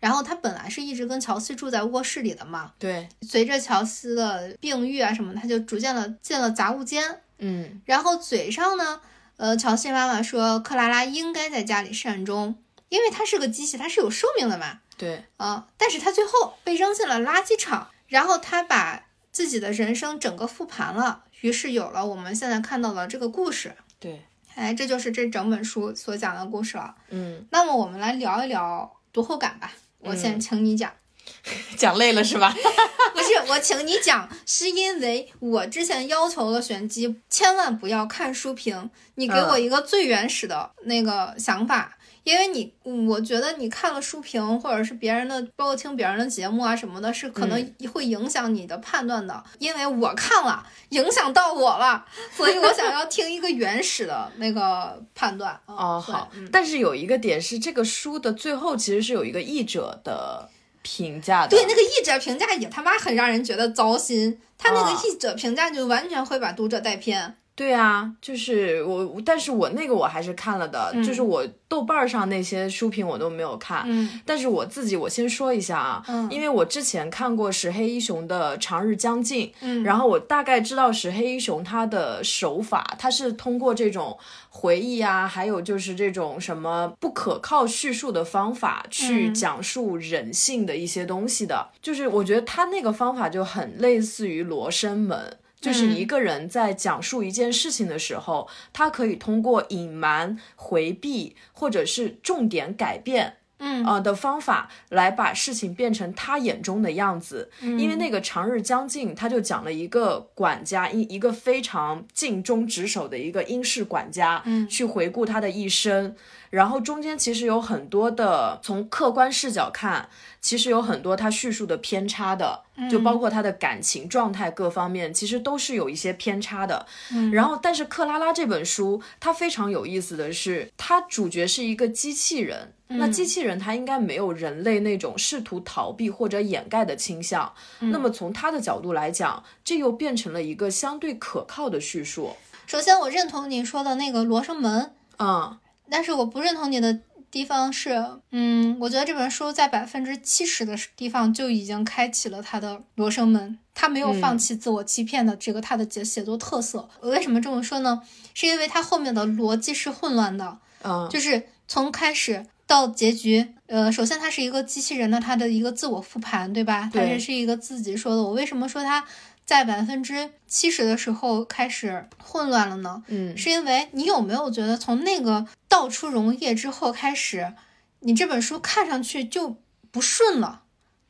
[0.00, 7.20] 然后他本来是一直跟乔西住在卧室里的嘛，对，随着乔西的病愈啊什么，他就逐渐的进了杂物间。
[7.38, 9.00] 嗯然后嘴上呢，
[9.38, 12.54] 呃，乔西妈妈说克拉拉应该在家里善终，
[12.90, 23.74] 因为她是个机器，它是有寿命的嘛，对，啊、但是她最后被扔进了垃圾场，然后她把自己的人生整个复盘了，于是有了我们现在看到的这个故事。
[23.98, 24.22] 对，
[24.54, 26.94] 哎，这就是这整本书所讲的故事了。
[27.10, 30.92] 嗯，那么我们来聊一聊读后感吧，我先嗯请你讲。
[31.76, 32.54] 讲累了是吧？
[33.14, 41.96] 不是，我请你讲，是因为我之前要求了玄机，千万不要看书评，你给我一个最原始的那个想法。
[42.24, 49.44] 因为你，嗯我觉得你看了书评，或者是别人的，包括听别人的节目啊什么的，是可能会影响你的判断的。
[49.58, 55.60] 因为我看了，影响到我了，所以我想要听一个原始的那个判断。
[55.68, 60.48] 嗯哦，好嗯，但是有一个点是，这个书的最后其实是有一个译者的
[60.80, 61.48] 评价的。
[61.48, 67.36] 对，那个译者评价也他妈很让人觉得糟心，他那啊个译者评价就完全会把读者带偏。
[67.56, 74.20] 对啊，就是我，但是我那个我还是看了的，就是我豆瓣儿上那些书评我都没有看，嗯。
[74.26, 79.84] 但是我自己我先说一下啊，嗯因为我之前看过石黑一雄的《长日将近》，嗯。
[79.84, 84.18] 然后我大概知道石黑一雄他的手法，他是通过这种
[84.50, 95.36] 回忆啊，还有就是这种什么不可靠叙述的方法去嗯讲述人性的一些东西的，就是我觉得他那个方法就很类似于罗生门。
[95.64, 107.50] 就是嗯一个人在讲述一件事情的时候，他可以通过隐瞒、回避或者是重点改变，嗯呃的方法来把事情变成他眼中的样子。
[107.62, 116.14] 因为那个长日将近，他就讲了一个管家，一一个非常尽忠职守的一个英式管家，嗯去回顾他的一生。
[116.54, 120.08] 然后中间其实有很多的从客观视角看，
[120.40, 126.86] 其实有很多他叙述的偏差的，就包括他的感情状态各方面，其实都是有一些偏差的。
[127.32, 132.72] 然后，但是克拉拉这本书，它非常有意思的是，它主角是一个机器人。
[132.86, 137.52] 那机器人它应该没有人类那种试图逃避或者掩盖的倾向。
[137.80, 142.36] 那么从他的角度来讲，这又变成了一个相对可靠的叙述。
[142.68, 145.58] 首先，我认同你说的那个罗生门，嗯
[145.94, 146.98] 但是我不认同你的
[147.30, 156.88] 地方是，嗯，我觉得这本书在百分之七十的地方就已经开启了他的罗生门，他没有放弃自我欺骗的这个他的写写作特色。
[157.00, 158.02] 我为什么这么说呢？
[158.34, 166.90] 是因为他后面的逻辑是混乱的，嗯就是从开始到结局，呃，首先他是一个机器人的他的一个自我复盘，对吧？
[166.92, 168.22] 它对这是一个自己说的。
[168.22, 169.04] 我为什么说它
[169.44, 173.02] 在百分之七十的时候开始混乱了呢？
[173.08, 177.52] 嗯是因为你有没有觉得从那个倒出溶液之后开始，
[178.00, 179.56] 你这本书看上去就
[179.90, 180.62] 不顺了，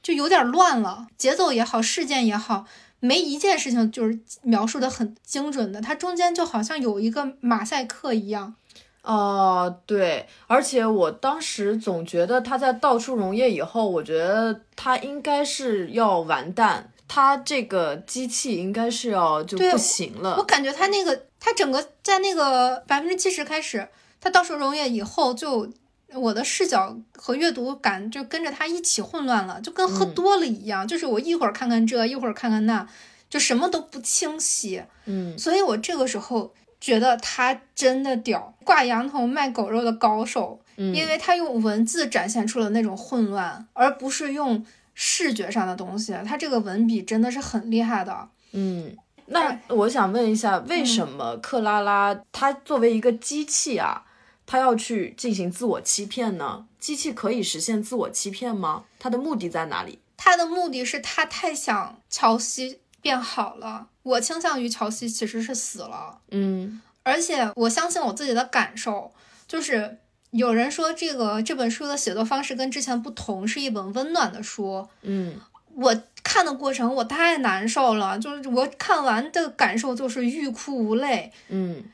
[0.03, 2.67] 就有点乱了，节奏也好，事件也好。
[3.01, 8.55] 没一件事情就是描述的很精准的，它中间就好像有一个马赛克一样。
[9.03, 20.45] 哦，对，而且我当时总觉得他在倒出溶液以后，我觉得他应该是要完蛋，他这个机器应该是要就不行了我了。
[20.45, 23.89] 感觉它那个，它整个在那个百分之七十开始，
[24.21, 25.73] 它倒出溶液以后就。
[26.17, 32.87] 我的视角和阅读感就跟着它一起混乱了，就跟喝多了一样，就是我一会儿看看这，一会儿看看那，
[33.29, 34.81] 就什么都不清晰。
[35.07, 44.65] 嗯所以我这个时候觉得他真的屌，挂羊头卖狗肉的高手，嗯因为他用文字展现出了那种混乱，而不是用
[44.95, 48.29] 视觉上的东西，他这个文笔真的是很厉害的。
[48.53, 54.05] 嗯，那我想问一下，为什么克拉拉她作为一个机器啊，
[54.47, 56.67] 她要去进行自我欺骗呢？
[56.79, 58.85] 机器可以实现自我欺骗吗？
[58.99, 59.99] 它的目的在哪里？
[60.17, 63.89] 它的目的是他太想乔西变好了。
[64.03, 66.21] 我倾向于乔西其实是死了。
[66.31, 69.13] 嗯而且我相信我自己的感受，
[69.47, 69.99] 就是
[70.37, 74.87] 有人说这个这本书的写作方式跟之前不同，是一本温暖的书。
[75.03, 75.37] 嗯
[75.77, 81.33] 我看的过程我太难受了，就是我看完的感受就是欲哭无泪。
[81.49, 81.85] 嗯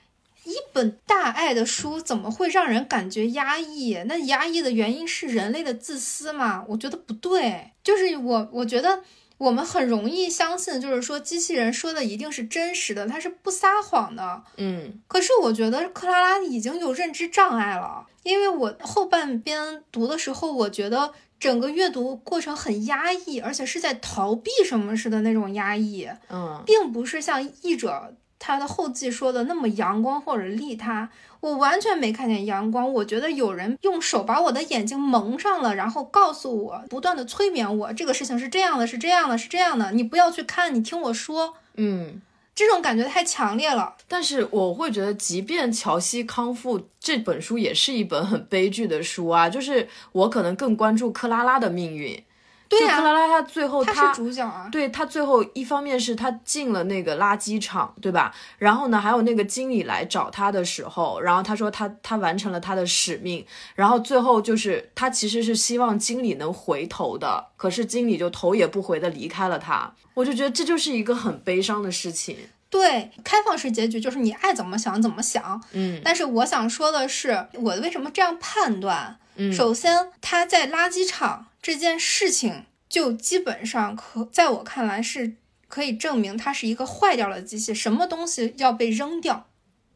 [0.45, 4.03] 一本大爱的书怎么会让人感觉压抑？
[4.07, 6.65] 那压抑的原因是人类的自私吗？
[6.67, 9.01] 我觉得不对，就是我我觉得
[9.41, 14.43] 我们很容易相信，就是说机器人说的一定是真实的，它是不撒谎的。
[14.59, 31.11] 嗯可是我觉得克拉拉已经有认知障碍了，因为我后半边读的时候，我觉得整个阅读过程很压抑，而且是在逃避什么似的那种压抑，嗯并不是像译者他的后记说的那么阳光或者利他。
[31.41, 42.21] 我完全没看见阳光，我觉得有人用手把我的眼睛蒙上了，然后告诉我，不断的催眠我，这个事情是这样的，是这样的，是这样的，你不要去看，你听我说，嗯。
[42.53, 43.95] 这种感觉太强烈了。
[44.07, 49.49] 但是我会觉得，即便乔西康复这本书也是一本很悲剧的书啊。
[49.49, 52.23] 就是我可能更关注克拉拉的命运。
[52.71, 54.69] 对呀、就克拉拉她最后他她是主角啊。
[54.71, 58.33] 对他最后一方面是他进了那个垃圾场，对吧？
[58.59, 63.45] 然后呢，还有那个经理来找他的时候，然后他说他他完成了他的使命，
[63.75, 69.93] 然后最后就是他其实是希望经理能回头的，可是经理就头也不回的离开了他。
[70.15, 72.37] 我就觉得这就是一个很悲伤的事情。
[72.71, 75.61] 对，开放式结局就是你爱怎么想怎么想。
[75.73, 79.19] 嗯但是我想说的是，我为什么这样判断？
[79.35, 85.35] 嗯首先，他在垃圾场这件事情，就基本上可在我看来是
[85.69, 87.75] 可以证明它是一个坏掉的机器。
[87.75, 89.47] 什么东西要被扔掉，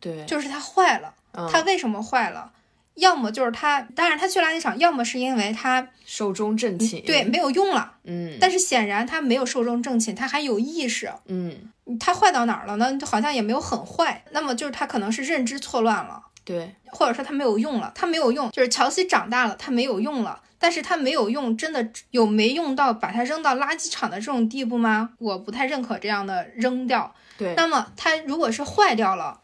[0.01, 1.15] 对，就是它坏了。
[1.33, 2.53] 嗯它为什么坏了？
[2.95, 7.03] 要么就是它，当然它去垃圾场，要么是因为它寿终正寝。
[7.05, 7.97] 对，没有用了。
[8.05, 11.13] 嗯，但是显然它没有寿终正寝，它还有意识。
[11.27, 12.97] 嗯，它坏到哪儿了呢？
[13.05, 17.91] 好像也没有很坏，那么就是它可能是认知错乱了，对，或者说它没有用了。
[17.97, 20.41] 它没有用，就是乔西长大了，它没有用了。
[20.65, 25.11] 但是它没有用，真的有没用到把它扔到垃圾场的这种地步吗？
[25.19, 27.15] 我不太认可这样的扔掉。
[27.37, 29.41] 对，那么它如果是坏掉了，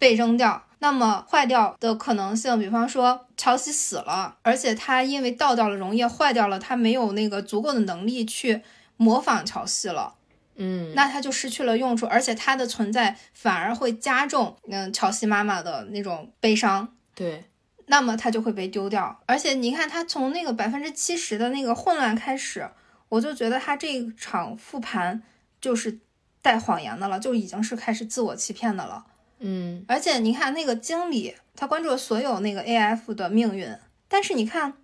[0.00, 8.60] 被扔掉，那么坏掉的可能性，比方说乔西死了，而且他因为倒掉了溶液坏掉了，他没有那个足够的能力去
[8.96, 10.14] 模仿乔西了。
[10.56, 17.44] 嗯，那他就失去了用处，而且他的存在反而会加重嗯乔西妈妈的那种悲伤，对，
[17.86, 19.22] 那么它就会被丢掉。
[19.26, 22.68] 而且你看，它从那个百分之七十的那个混乱开始，
[23.08, 25.22] 我就觉得它这一场复盘
[25.60, 25.98] 就是
[26.40, 29.06] 带谎言的了，就已经是开始自我欺骗的了。
[29.40, 33.76] 嗯，而且你看那个经理，他关注了所有那个 AF 的命运，
[34.08, 34.74] 但是你看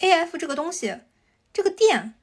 [0.00, 0.98] AF 这个东西，
[1.52, 2.14] 这个店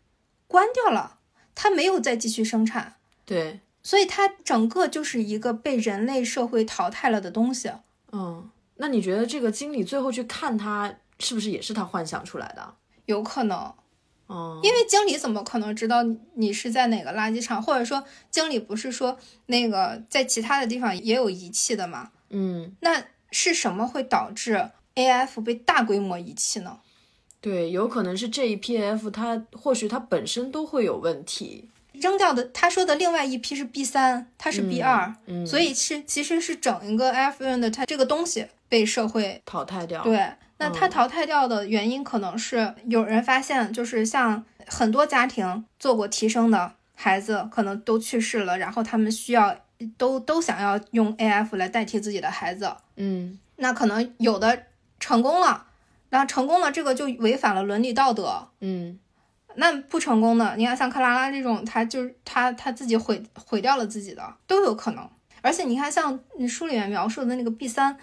[0.47, 1.19] 关掉了，
[1.53, 2.95] 它没有再继续生产。
[3.25, 7.71] 对，所以它整个就是一个被人类社会淘汰了的东西。
[8.11, 12.75] 嗯，那你觉得这个经理最后去看他，是不是也是他幻想出来的？
[13.05, 13.73] 有可能，
[14.27, 22.11] 嗯，因为经理怎么可能知道你你是在哪个垃圾场，或者说经理不是说那个在其他的地方也有遗弃的吗？
[22.29, 26.79] 嗯，那是什么会导致 AF 被大规模遗弃呢？
[27.39, 31.69] 对，有可能是这一批 F，它或许它本身都会有问题。
[32.01, 49.55] 扔掉的他说的另外一批是 B 三，它是 B 二、嗯，所以是其实是整一个 F N 的它这个东西被社会淘汰掉。，对，那它嗯淘汰掉的原因可能是有人发现，就是像很多家庭做过提升的孩子，可能都去世了，然后他们需要
[49.97, 54.63] 都都想要用 AF 来代替自己的孩子，嗯，那可能有的
[54.99, 55.67] 成功了，
[56.09, 58.47] 然后成功了，这个就违反了伦理道德。
[58.61, 58.97] 嗯，
[59.57, 65.09] 那不成功的，你看像克拉拉这种，他就是他他自己毁毁掉了自己的，都有可能。
[65.41, 67.95] 而且你看，像你书里面描述的那个 B 三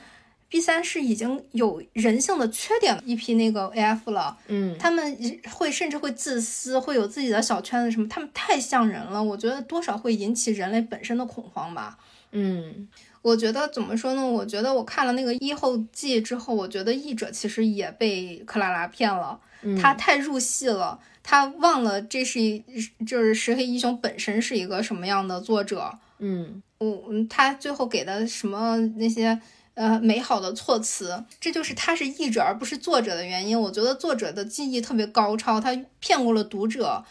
[0.48, 5.18] ，B 三是已经有人性的缺点的一批那个 AF 了，嗯，他们
[5.52, 11.98] 会甚至会自私，会有自己的小圈子什么，他们太像人了，我觉得多少会引起人类本身的恐慌吧。
[12.30, 12.88] 嗯，
[13.22, 14.24] 我觉得怎么说呢？
[14.24, 22.62] 我觉得我看了那个一后记之后，我觉得译者其实也被克拉拉骗了，嗯他太入戏了，他忘了这是一
[23.06, 25.98] 就是石黑一雄本身是一个什么样的作者。
[26.18, 29.40] 嗯，我嗯他最后给的什么那些
[29.74, 33.60] 呃美好的措辞，这就是他是译者而不是作者的原因。
[33.60, 37.04] 我觉得作者的技艺特别高超，他骗过了读者，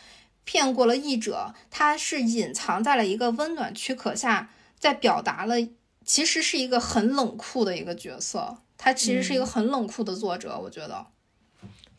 [0.44, 4.50] 骗过了译者，他是隐藏在了一个温暖躯壳下，
[4.80, 5.56] 在表达了
[6.06, 8.58] 其实是一个很冷酷的一个角色。
[8.78, 11.06] 他其实是一个很冷酷的作者，我觉得。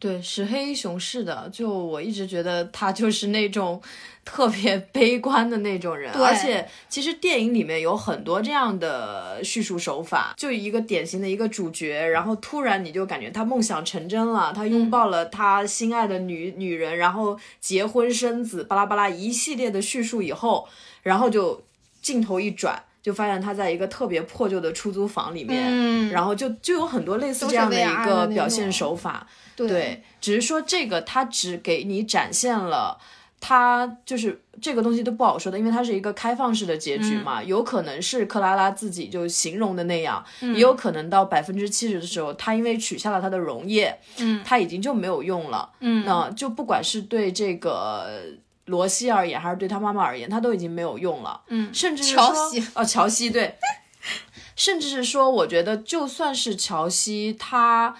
[0.02, 3.80] 对，石黑一雄是的，就我一直觉得他就是那种
[4.26, 20.66] 特别悲观的那种人，而且其实电影里面有很多这样的叙述手法，就一个典型的一个主角，然后突然你就感觉他梦想成真了，他拥抱了他心爱的女女人，然后结婚生子，巴拉巴拉一系列的叙述以后，
[21.04, 21.62] 然后就
[22.00, 22.82] 镜头一转。
[23.02, 29.26] 就发现他在一个特别破旧的出租房里面，然后就就有很多类似这样的一个表现手法。
[29.56, 32.96] 对，只是说这个他只给你展现了
[33.40, 48.22] 他就是这个东西都不好说的，因为它是一个开放式的结局嘛，有可能是克拉拉自己就形容的那样，也有可能到百分之七十的时候，他因为取下了他的溶液，嗯，他已经就没有用了，嗯，那就不管是对这个。
[48.66, 51.42] 罗西而言，还是对他妈妈而言，他都已经没有用了。
[51.48, 52.32] 嗯，甚至是说，
[52.74, 53.56] 哦，乔西对，
[54.54, 57.96] 甚至是说，我觉得就算是乔西，他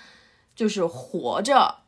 [0.55, 1.79] 就是活着，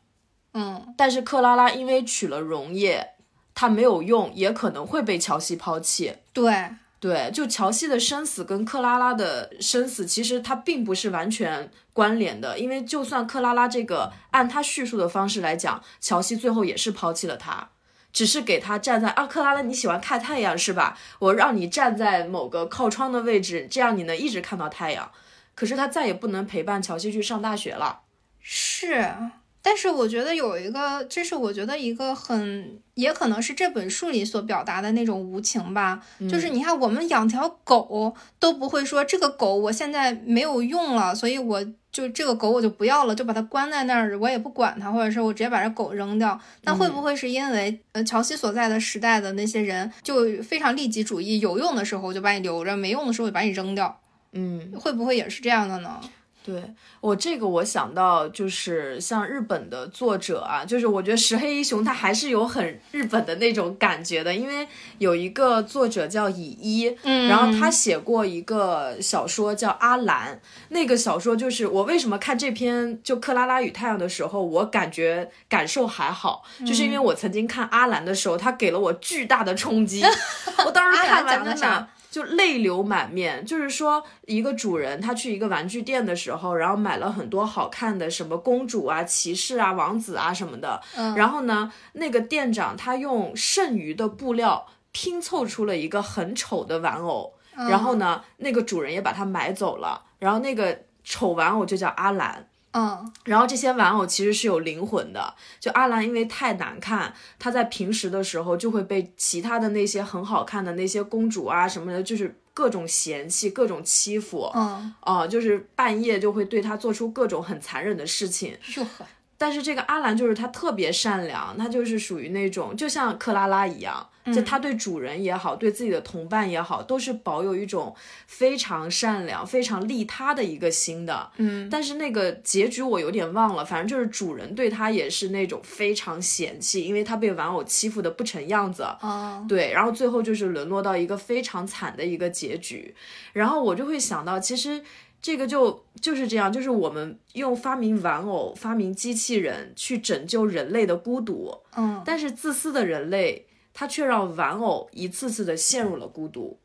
[0.53, 3.11] 嗯，但是克拉拉因为娶了溶液，
[3.53, 6.13] 他没有用，也可能会被乔西抛弃。
[6.33, 17.69] 对，对，就乔西的生死跟克拉拉的生死，其实它并不是完全关联的，因为就算克拉拉这个按他叙述的方式来讲，乔西最后也是抛弃了他。
[18.15, 20.97] 只是给他站在啊，克拉拉，你喜欢看太阳是吧？
[21.19, 25.11] 我让你站在某个靠窗的位置，这样你能一直看到太阳。
[25.53, 27.99] 可是他再也不能陪伴乔西去上大学了。
[28.39, 29.13] 是，
[29.61, 36.01] 但是我觉得有一个，这是我觉得一个很，也可能是这本书里所表达的那种无情吧。
[36.29, 41.65] 就是你看，我们养条狗都不会说这个狗我现在没有用了，所以我。
[41.95, 46.37] 就这个狗我就不要了，就把它关在那儿，我也不管它，或者是我直接把这狗扔掉。
[46.63, 53.97] 那会不会是因为呃乔西所在的时代的那些人就非常利己主义，有用的时候就把你留着，没用的时候就把你扔掉？
[54.33, 56.01] 嗯，会不会也是这样的呢？
[56.45, 56.63] 对
[57.01, 64.67] 我这个，我想到就是像日本的作者啊，就是我觉得石黑一雄他还是有很日本的那种感觉的，因为
[64.99, 70.35] 有一个作者叫乙一，嗯，然后他写过一个小说叫《阿兰》，
[70.69, 80.03] 那个小说就是我为什么看这篇就《克拉拉与太阳》的时候，我感觉感受还好，就是因为我曾经看《阿兰》的时候，他给了我巨大的冲击，
[80.63, 81.87] 我当时看完真的。
[82.15, 102.47] 就泪流满面，就是说一个主人他去一个玩具店的时候，然后买了很多好看的什么公主啊、骑士啊、王子啊什么的，嗯，然后呢，那个店长他用剩余的布料拼凑出了一个很丑的玩偶，然后呢，那个主人也把它买走了，然后那个丑玩偶就叫阿兰。
[102.75, 105.33] 嗯，然后这些玩偶其实是有灵魂的。
[105.61, 114.51] 就阿兰因为太难看，她在平时的时候就会被其他的那些很好看的那些公主啊什么的，就是各种嫌弃、各种欺负。
[114.53, 118.57] 嗯，啊，就是半夜就会对她做出各种很残忍的事情。
[118.75, 119.05] 哟呵。
[119.45, 131.29] 但是这个阿兰就是他特别善良，他就是属于那种就像克拉拉一样，就他对主人也好，对自己的同伴也好，都是保有一种非常善良、非常利他的一个心的。
[131.37, 138.81] 嗯，但是那个结局我有点忘了，反正就是主人对他也是那种非常嫌弃，因为他被玩偶欺负的不成样子。
[139.01, 142.95] 哦，对，然后最后就是沦落到一个非常惨的一个结局，
[143.33, 144.81] 然后我就会想到，其实。
[145.25, 156.59] 这个就就是这样，就是我们用发明玩偶、发明机器人去拯救人类的孤独，嗯，但是自私的人类他却让玩偶一次次的陷入了孤独。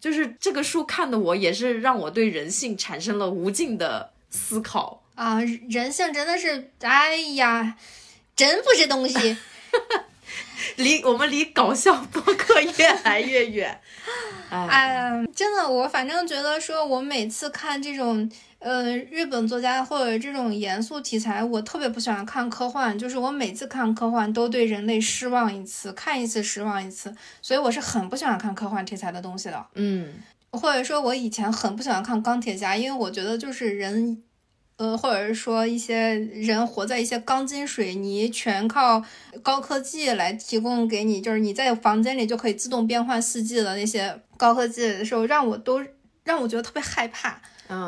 [0.00, 5.40] 就是这个书看的我也是让我对人性产生了无尽的思考啊！
[5.70, 7.78] 人性真的是，哎呀，
[8.34, 9.36] 真不是东西。
[10.76, 13.80] 离我们离搞笑播客越来越远，
[14.50, 29.66] 哎呀，真的，我反正觉得说，我每次看这种呃日本作家或者这种严肃题材，我特别不喜欢看科幻，就是我每次看科幻都对人类失望一次，看一次失望一次，所以我是很不喜欢看科幻题材的东西的。
[29.74, 30.14] 嗯，
[30.50, 34.22] 或者说，我以前很不喜欢看钢铁侠，因为我觉得就是人。
[34.78, 39.02] 呃，或者是说一些人活在一些钢筋水泥，全靠
[39.42, 45.82] 高科技来提供给你，就是你在房间里就可以自动变换四季的那些高科技的时候，让我都
[46.24, 47.40] 让我觉得特别害怕，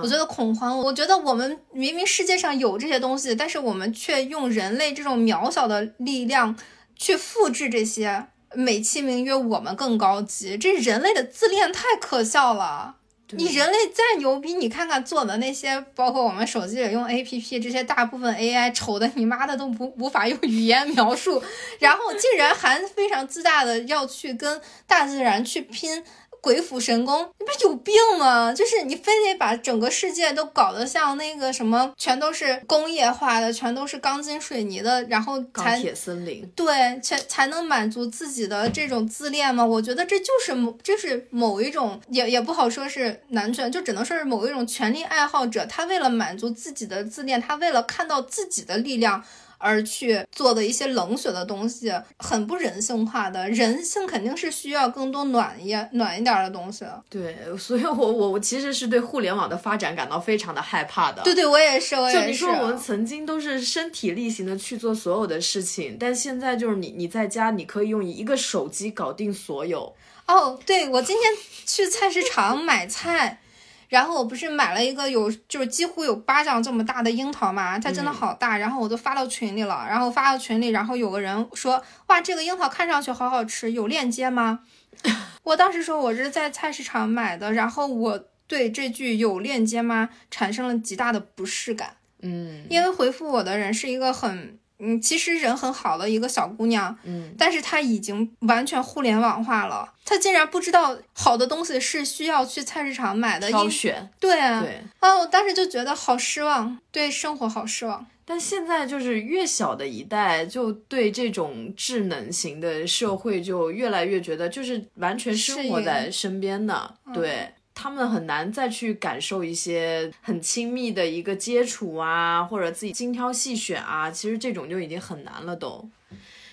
[0.02, 0.78] 我觉得恐慌。
[0.78, 6.56] 我觉得我们明明世界上有这些东西，但是我们却用人类这种渺小的力量
[6.96, 12.97] 去复制这些，美其名曰我们更高级，这人类的自恋太可笑了。
[13.32, 21.42] 你人类再牛逼，你看看做的那些，包括我们手机里用 A P P 这些，大部分 A I 丑的你妈的都不无法用语言描述，
[21.78, 26.02] 然后竟然还非常自大的要去跟大自然去拼。
[26.40, 28.52] 鬼斧神工，你不是有病吗？
[28.52, 39.64] 就是你非得把整个世界都搞得像那个什么，全都是工业化的，全都是钢筋水泥的，然后才铁森林，对，才才能满足自己的这种自恋吗？
[39.64, 49.24] 我觉得这就是某，这是某一种，也也不好说是男权，就只能说是某一种权力爱好者，他为了满足自己的自恋，他为了看到自己的力量。
[49.58, 53.48] 而去做的一些冷血的东西，很不人性化的。
[53.50, 56.84] 人性肯定是需要更多暖一暖一点的东西。
[57.10, 61.22] 对，所以我我我其实是对互联网的发展感到非常的害怕的。
[61.22, 62.20] 对对，我也是，我也是。
[62.20, 69.94] 就你说我们曾经都是身体力行的去做所有的事情，但现在就是你你在家你可以用一个手机搞定所有。
[70.26, 71.32] 哦，对，我今天
[71.66, 73.40] 去菜市场买菜。
[73.88, 84.60] 然后我不是买了一个有就是几乎有巴掌这么大的樱桃嘛，它真的好大，然后我都发到群里了，然后发到群里，然后有个人说，哇，这个樱桃看上去好好吃，有链接吗？
[85.42, 94.58] 我当时说我是在菜市场买的，然后我对这句有链接吗产生了极大的不适感，嗯，因为回复我的人是一个很。
[94.78, 108.06] 嗯，其实人很好的一个小姑娘，嗯，但是她已经完全互联网化了，她竟然不知道好的东西是需要去菜市场买的，挑选，对啊，对啊，我当时就觉得好失望，对生活好失望。
[108.24, 117.54] 但现在就是越小的一代，就对这种智能型的社会就越来越觉得就是完全生活在身边的，对。
[117.80, 125.88] 他们很难再去感受一些很亲密的一个接触啊，或者自己精挑细选啊，其实这种就已经很难了都。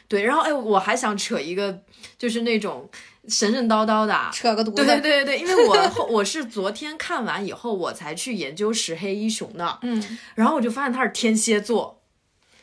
[0.07, 1.81] 对，然后哎，我还想扯一个，
[2.15, 2.87] 就是那种
[3.27, 4.73] 神神叨叨的，扯个犊子。
[4.73, 5.75] 对对对对，因为我
[6.11, 11.99] 我是昨天看完以后，我才去研究石黑一雄的，嗯，然后我就发现他是天蝎座。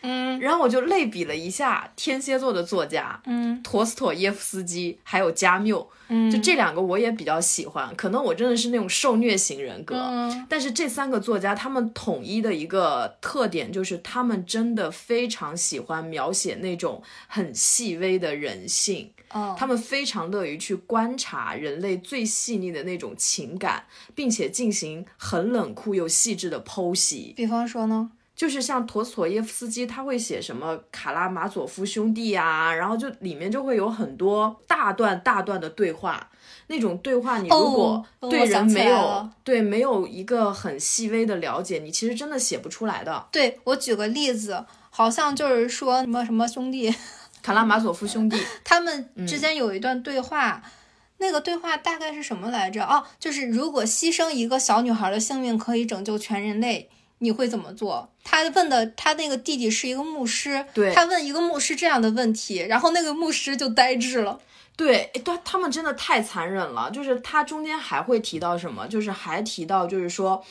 [0.02, 7.94] 嗯，然后我就类比了一下天蝎座的作家，嗯，陀思妥耶夫斯基还有加缪，嗯，就这两个我也比较喜欢。
[7.96, 23.84] 可能我真的是那种受虐型人格，嗯，但是这三个作家他们统一的一个特点就是他们真的非常喜欢描写那种很细微的人性，哦，他们非常乐于去观察人类最细腻的那种情感，
[24.14, 27.32] 并且进行很冷酷又细致的剖析。
[27.36, 28.10] 比方说呢？
[28.42, 36.28] 就是像陀思妥耶夫斯基，他会写什么卡拉马佐夫兄弟啊，然后就里面就会有很多大段大段的对话，
[36.66, 43.28] 那种对话你如果对人没有对没有一个很细微的了解，你其实真的写不出来的。
[43.30, 46.92] 对我举个例子，好像就是说什么什么兄弟，
[47.42, 50.60] 卡拉马佐夫兄弟， 他们之间有一段对话，
[51.18, 52.84] 那个对话大概是什么来着？
[52.84, 56.88] 哦，就是如果牺牲一个小女孩的性命可以拯救全人类。
[57.22, 58.12] 你会怎么做？
[58.22, 64.38] 他问的，他那个弟弟是一个牧师，对他问一个牧师这样的问题，然后那个牧师就呆滞了。
[64.76, 66.90] 对，对，他们真的太残忍了。
[66.90, 68.86] 就是他中间还会提到什么？
[68.88, 70.44] 就是还提到，就是说。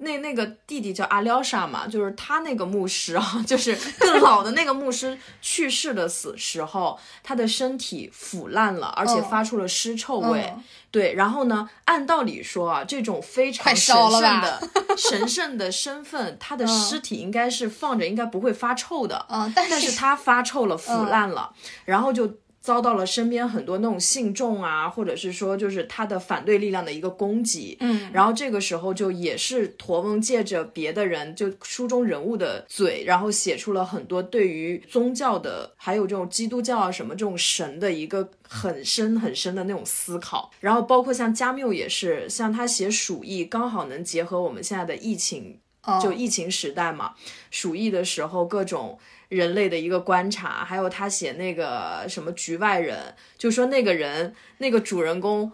[0.00, 10.54] 那那个弟弟叫阿廖沙嘛，就是他那个牧师啊， 就是更老的那个牧师去世的死时候，他的身体腐烂了，而且发出了尸臭味。
[10.90, 19.26] 对，然后呢，按道理说啊，这种非常神圣的神圣的身份，他的尸体应该是放着，应该不会发臭的。
[19.28, 21.52] 嗯，但是他发臭了，腐烂了，
[21.84, 22.38] 然后就。
[22.60, 45.58] 遭到了身边很多那种信众啊，或者是说就是他的反对力量的一个攻击，嗯，然后这个时候就也是驼翁借着别的人就书中人物的嘴，然后写出了很多对于宗教的，还有这种基督教啊什么这种神的一个很深很深的那种思考，然后包括像加缪也是，像他写鼠疫，刚好能结合我们现在的疫情，
[46.02, 47.14] 就疫情时代嘛，
[47.50, 48.98] 鼠疫的时候各种。
[49.28, 55.50] 人类的一个观察，还有他写那个什么局外人，就说那个人那个主人公，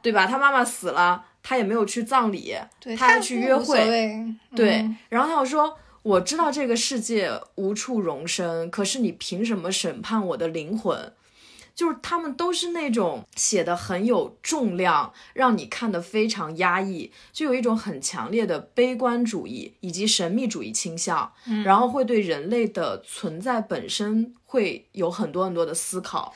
[0.00, 0.26] 对吧？
[0.26, 2.54] 他妈妈死了，他也没有去葬礼，
[2.96, 4.24] 他还去约会，
[4.54, 4.88] 对。
[5.08, 11.12] 然后他又说：“我知道这个世界无处容身，可是你凭什么审判我的灵魂？”
[11.76, 21.30] 就是他们都是那种写的很有重量，让你看的非常压抑，就有一种很强烈的悲观主义以及神秘主义倾向，
[21.66, 26.34] 然后会对人类的存在本身会有很多很多的思考。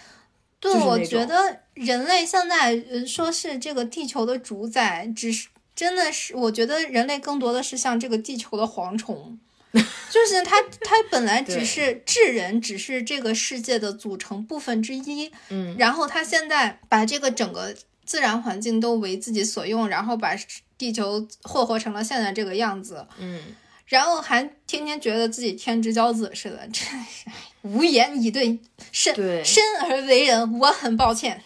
[0.60, 9.38] 对，我觉得人类现在说是这个地球的主宰，只是真的是，我觉得人类更多的是像这个地球的蝗虫。
[10.10, 15.30] 就是他，他本来只是智人，只是这个世界的组成部分之一。
[15.48, 20.32] 嗯，然后他现在把这个整个自然环境都为自己所用，然后把
[20.76, 23.40] 地球霍霍成了现在这个样子，嗯，
[23.86, 28.58] 然后还天天觉得自己天之骄子似的，真是哎无言以对。
[28.90, 31.42] 生对生而为人，我很抱歉。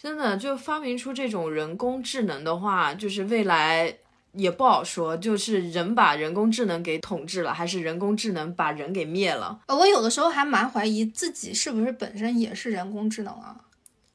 [0.00, 3.92] 真的就发明出这种人工智能的话，就是未来
[4.32, 9.60] 也不好说，就是人把人工智能给统治了，还是人工智能把人给灭了？
[9.66, 13.56] 呃我有的时候还蛮怀疑自己是不是本身也是人工智能啊。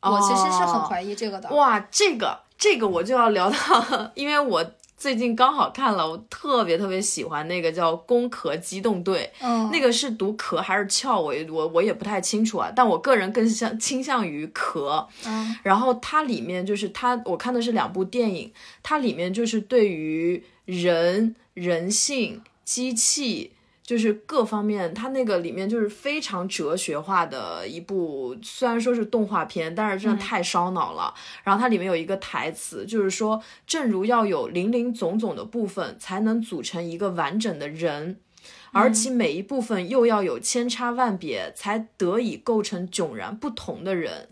[0.01, 1.49] 我其实是很怀疑这个的。
[1.49, 4.63] 哇，这个这个我就要聊到， 因为我
[5.05, 15.07] 最近刚好看了，我特别特别喜欢那个叫《攻壳机动队》，嗯，那个是读壳还是壳，我也我我也不太清楚啊，但我个人更向倾向于壳。
[15.27, 18.51] 嗯然后它里面就是它，我看的是两部电影，
[18.81, 23.51] 它里面就是对于人、人性、机器。
[23.85, 31.13] 就是各方面，它那个里面就是非常哲学化的一部，虽然说是动画片，但是真的太烧脑了。
[31.43, 38.19] 然后它里面有一个台词，就是说，正如要有零零总总的部分，才能组成一个完整的人，
[38.71, 44.29] 而其每一部分又要有千差万别，才得以构成迥然不同的人。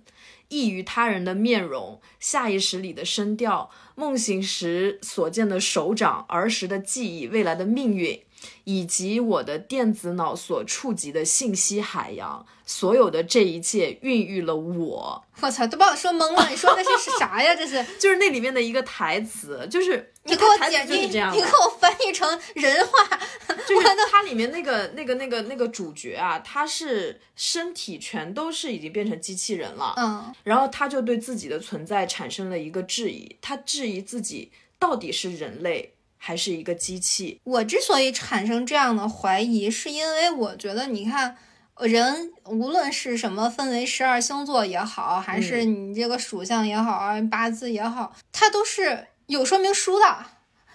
[0.50, 8.22] 异于他人的面容，下意识里的声调，梦醒时所见的手掌，儿时的记忆，未来的命运，
[8.64, 15.24] 以及我的电子脑所触及的信息海洋，所有的这一切孕育了我。
[15.42, 16.50] 我操，都把我说懵了。
[16.50, 17.56] 你说的是是啥呀？
[17.56, 23.20] 这是 就是那里面的一个台词，就是你给我台解你词就是这样的你给我翻译成人话。
[23.68, 35.93] 就是它里面那个那个那个那个主角啊，他是身体全都是已经变成机器人了，嗯然后他就对自己的存在产生了一个质疑，他质疑自己到底是人类
[36.26, 37.42] 还是一个机器。
[37.44, 41.36] 我之所以产生这样的怀疑，是因为我觉得，你看，
[41.82, 50.06] 人无论是什么分为十二星座也好，还是你这个属相也好啊，八字也好，它都是有说明书的。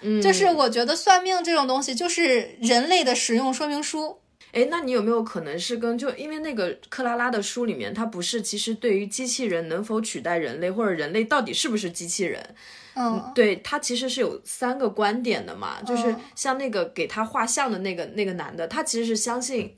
[0.03, 4.19] 嗯，就是我觉得算命这种东西，就是人类的使用说明书。
[4.53, 12.55] 哎，那你有没有可能是跟就因为那个克拉拉的书里面，它不是其实对于机器人能否取代人类，或者人类到底是不是机器人，
[12.95, 19.77] 嗯对他其实是有三个观点的嘛，就是嗯像那个给他画像的那个那个男的，他其实是相信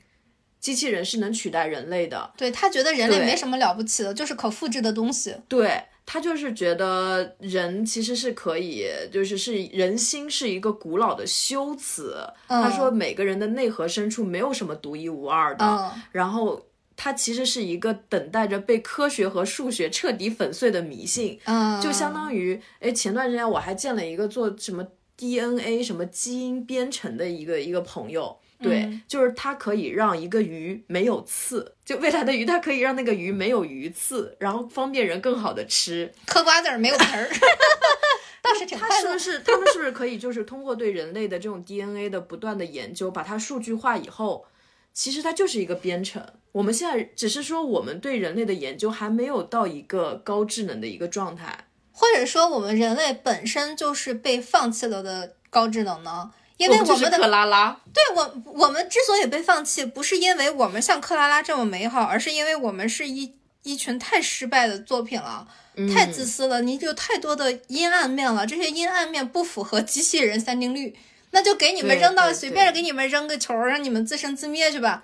[0.59, 5.35] 机器人是能取代人类的，对他觉得人类没什么了不起的，就是可复制的东西。
[5.47, 16.65] 对他就是觉得人其实是可以，就是是人心是一个古老的修辞，嗯他说每个人的内核深处没有什么独一无二的，嗯然后。
[17.03, 24.85] 它其实是一个等待着被科学和数学彻底粉碎的迷信，嗯，就相当于，哎，前段时间我还见了一个做什么
[25.17, 36.11] DNA 什么基因编程的一个一个朋友，对，嗯就是它可以让一个鱼没有刺，就未来的鱼，它可以让那个鱼没有鱼刺，然后方便人更好的吃。
[36.25, 37.29] 嗑瓜子儿没有皮儿，
[38.41, 39.07] 倒是挺他快乐。
[39.07, 44.45] 是不是他们是不是可以就是通过对人类的这种 DNA 的不断的研究，把它数据化以后，
[44.93, 46.25] 其实它就是一个编程。
[46.51, 51.67] 我们现在只是说我们对人类的研究还没有到一个高智能的一个状态。
[51.93, 56.31] 或者说我们人类本身就是被放弃了的高智能呢？
[56.61, 63.33] 因为我们的克拉拉，对我我们之所以被放弃，不是因为我们像克拉拉这么美好，而是因为我们是一
[63.63, 65.47] 一群太失败的作品了，
[65.93, 70.95] 太自私了，你有太多的阴暗面了，这些阴暗面不符合机器人三定律，
[71.31, 75.03] 那就给你们扔到随便给你们扔个球，让你们自生自灭去吧，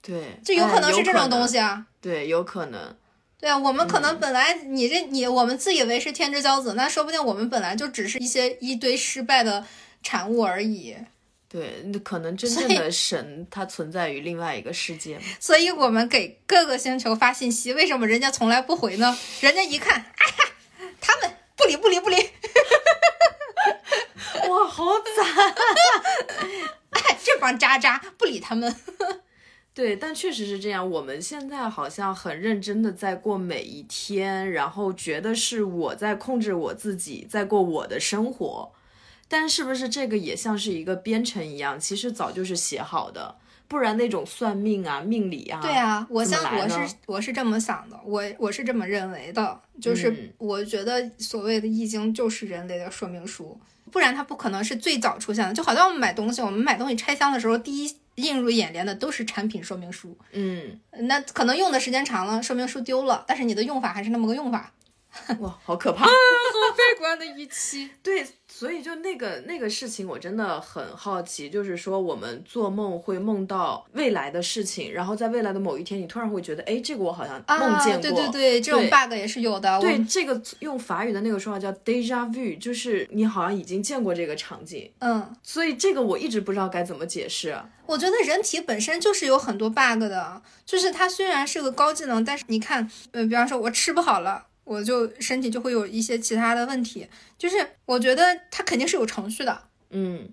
[0.00, 1.46] 对，就有可能哎是这种东。
[1.46, 1.86] 西啊。
[2.00, 2.96] 对，有可能。
[3.38, 9.64] 对啊，我们可嗯能本来你这你我们自以为是天之骄子，那说不定我们本来就只是一些一堆失败的
[10.02, 10.94] 产物而已。
[11.48, 15.24] 对，那可能真正的神它存在于另外一个世界嘛。
[15.38, 19.18] 所以我们给各个星球发信息，为什么人家从来不回呢？
[19.40, 22.16] 人家一看，哎呀，他们不理不理不理，
[24.48, 25.54] 哇，好惨！
[26.90, 28.74] 哎，这帮渣渣不理他们。
[29.74, 30.90] 对，但确实是这样。
[30.90, 38.72] 我们现在好像很认真的在过每一天，然后觉得是我在控制我自己，在过我的生活。
[39.32, 41.80] 但是不是这个也像是一个编程一样？
[41.80, 43.34] 其实早就是写好的，
[43.66, 53.58] 不然那种算命啊、命理啊，对啊，我怎么来呢想我是我是这么想的，我我是这么认为的，就是嗯我觉得所谓的易经就是人类的说明书，
[53.90, 55.54] 不然它不可能是最早出现的。
[55.54, 60.78] 就好像我们买东西，我们买东西拆箱的时候，第一映入眼帘的都是产品说明书，嗯，
[61.08, 64.70] 那可能用的时间长了，说明书丢了，但是你的用法还是那么个用法。
[65.40, 66.04] 哇，好可怕！
[66.04, 67.90] 啊、好悲观的预期。
[68.02, 78.00] 对，所以就那个那个事情，我真的很好奇，就是说我们做梦会梦到未来的事情，然后在未来的某一天，你突然会觉得，哎，这个我好像梦见过。
[78.00, 79.78] 对对对，这种 bug 也是有的。
[79.80, 84.90] 对，这个用法语的那个说法叫 deja vu，就是你好像已经见过这个场景。
[85.00, 87.54] 嗯，所以这个我一直不知道该怎么解释。
[87.84, 94.46] 我觉得人体本身就是有很多 bug 的，就是它虽然是个高技能，但是你看，嗯，比方说我吃不好了。
[94.64, 97.06] 我就身体就会有一些其他的问题，
[97.36, 100.28] 就是我觉得它肯定是有程序的，嗯，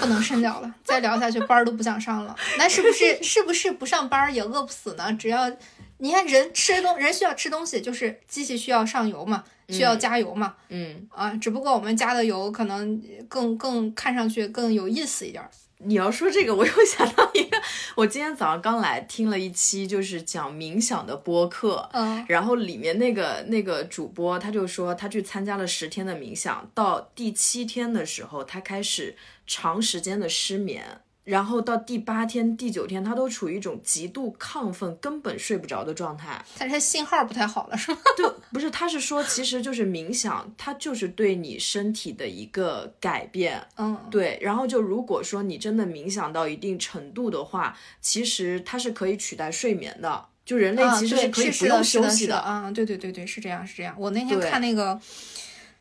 [0.00, 2.34] 不能深聊了，再聊下去班儿都不想上了。
[2.58, 5.12] 那是不是是不是不上班也饿不死呢？
[5.14, 5.50] 只要
[5.98, 15.42] 你看人吃东人需要吃东西，就是机器需要上油嘛，需要加油嘛，嗯啊，只不过我们加的油可能更更看上去更有意思一点。
[15.84, 17.56] 你要说这个，我又想到一个，
[17.96, 29.16] 我今天早上刚来听了一期就是讲冥想的播客，嗯，然后里面那个那个主播他就说他去参加了十天的冥想，到第七天的时候他开始
[29.46, 31.00] 长时间的失眠。
[31.24, 36.44] 然后到第八天、第九天，他都处于一种极度亢奋、根本睡不着的状态。
[36.56, 37.98] 他是信号不太好了，是吗？
[38.16, 43.64] 对，不是，他是说，其实就是冥想，它就是对你身体的一个改变。
[43.76, 44.36] 嗯，对。
[44.42, 50.26] 然后就如果说你真的冥想到一定程度的话，其实它是可以取代睡眠的。
[50.44, 52.36] 就人类其实是可以不用休息的。
[52.36, 53.94] 啊，对对对对，是这样是这样。
[53.96, 55.00] 我那天看那个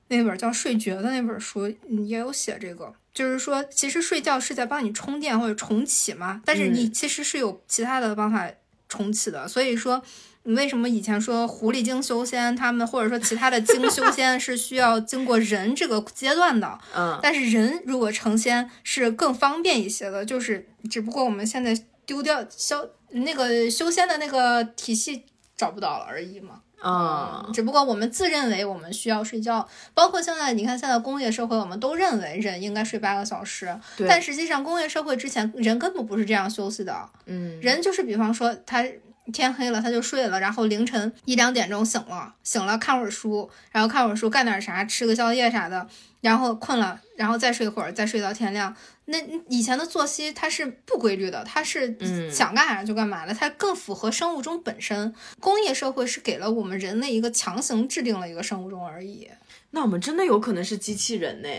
[0.10, 1.68] 那本叫《睡觉》的那本书，
[2.06, 2.94] 也有写这个。
[3.14, 8.50] 就是说，其实睡觉是在帮你充电或者重启嘛，但是你其实是有其他的方法
[8.88, 9.48] 重启的。
[9.48, 10.02] 所以说，
[10.44, 16.80] 你为什么以前说狐狸精修仙，他们或者说其他的精修仙 是需要经过人这个阶段的？
[16.96, 25.26] 嗯，但是人如果成仙是更方便一些的，就是只不过我们现在丢掉修那个修仙的那个体系
[25.62, 26.62] 找不到了而已嘛。
[26.84, 38.84] 嗯，只不过我们自认为我们需要睡觉，包括现在你看，现在工业社会，我们都认为人应该睡八个小时，但实际上工业社会之前人根本不是这样休息的，嗯，人就是比方说他
[39.32, 45.88] 天黑了他就睡了，然后凌晨一两点钟醒了，醒了看会儿书，然后看会儿书干点啥，吃个宵夜啥的，
[46.22, 48.76] 然后困了，然后再睡会儿，再睡到天亮。
[49.06, 49.18] 那
[49.50, 51.98] 以前的作息它是不规律的，它是
[52.32, 55.14] 想干啥就干嘛的，它更符合生物钟本身。
[55.40, 59.30] 工业社会是给了我们人类一个强行制定了一个生物钟而已。
[59.72, 61.50] 那我们真的有可能是机器人呢？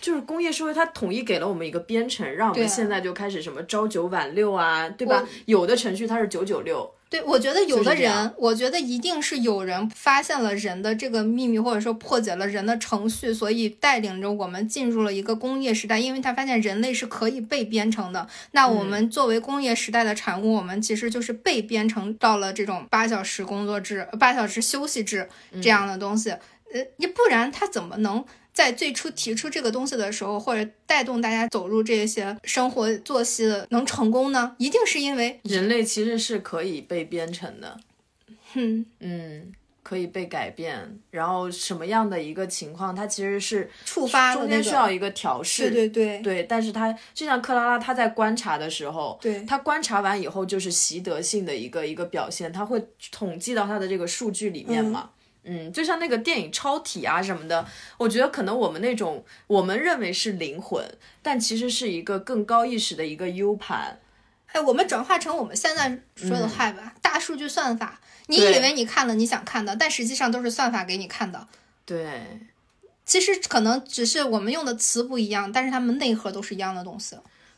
[0.00, 5.26] 就是工业社会它统一给了我们一个编程，让我们现在就开始什么朝九晚六啊，对吧？
[5.46, 6.88] 有的程序它是九九六。
[7.14, 16.00] 对，我觉得有的人，我觉得一定是有人发现了人的这个秘密，或者说破解了人的程序，所以带领着我们进入了一个工业时代。
[16.00, 25.28] 因为他发现人类是可以被编程的，那我们作为工业时代的产物，我们其实就是被编程到了这种八小时工作制、八小时休息制
[25.62, 26.30] 这样的东西。
[26.30, 28.24] 呃，你不然他怎么能？
[28.54, 34.54] 在最初提出这个东西的时候，或者带动大家走入这些生活作息的，能成功呢？
[34.58, 37.80] 一定是因为人类其实是可以被编程的，
[38.54, 39.52] 嗯嗯，
[39.82, 40.98] 可以被改变。
[41.10, 46.42] 然后什么样的一个情况，它其实是触发中间需要一个调试，对对对对。
[46.44, 52.80] 但是它就像克拉拉，他在观察的时候，对他观察完以后就是习得性的一个一个表现，他会
[53.10, 55.10] 统计到他的这个数据里面嘛。
[55.10, 55.13] 嗯，
[55.72, 57.66] 就像那个电影超体啊什么的，
[57.98, 60.82] 我觉得可能我们那种我们认为是灵魂，
[61.22, 64.00] 但其实是一个更高意识的一个 U 盘。
[64.46, 71.46] 哎，我们转化成我们现在说的话吧，大数据算法，你以为你看了你想看的，但实际上都是算法给你看的。
[71.84, 72.40] 对，
[73.04, 77.16] 其实可能只是我们用的词不一样，但是它们内核都是一样的东西。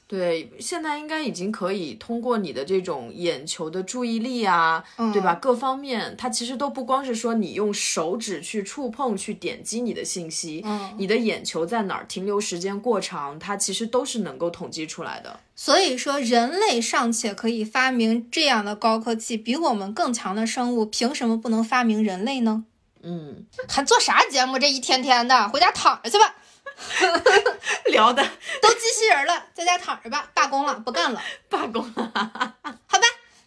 [0.09, 5.35] 对，现在应该已经可以通过你的这种眼球的注意力啊，对吧？
[5.35, 15.41] 各方面，它其实都不光是说你用手指去触碰、去点击你的信息，嗯，你的眼球在哪儿停留时间过长，它其实都是能够统计出来的。
[15.57, 22.65] 所以说，人类尚且可以发明这样的高科技，比我们更强的生物，凭什么不能发明人类呢？
[23.03, 24.57] 嗯，还做啥节目？
[24.57, 26.37] 这一天天的，回家躺着去吧。
[27.87, 28.23] 聊的
[28.63, 32.13] 都机器人了，在家躺着吧，罢工了，不干了，罢工了。
[32.87, 33.07] 好吧，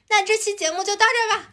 [0.10, 1.50] 那这期节目就到这儿吧。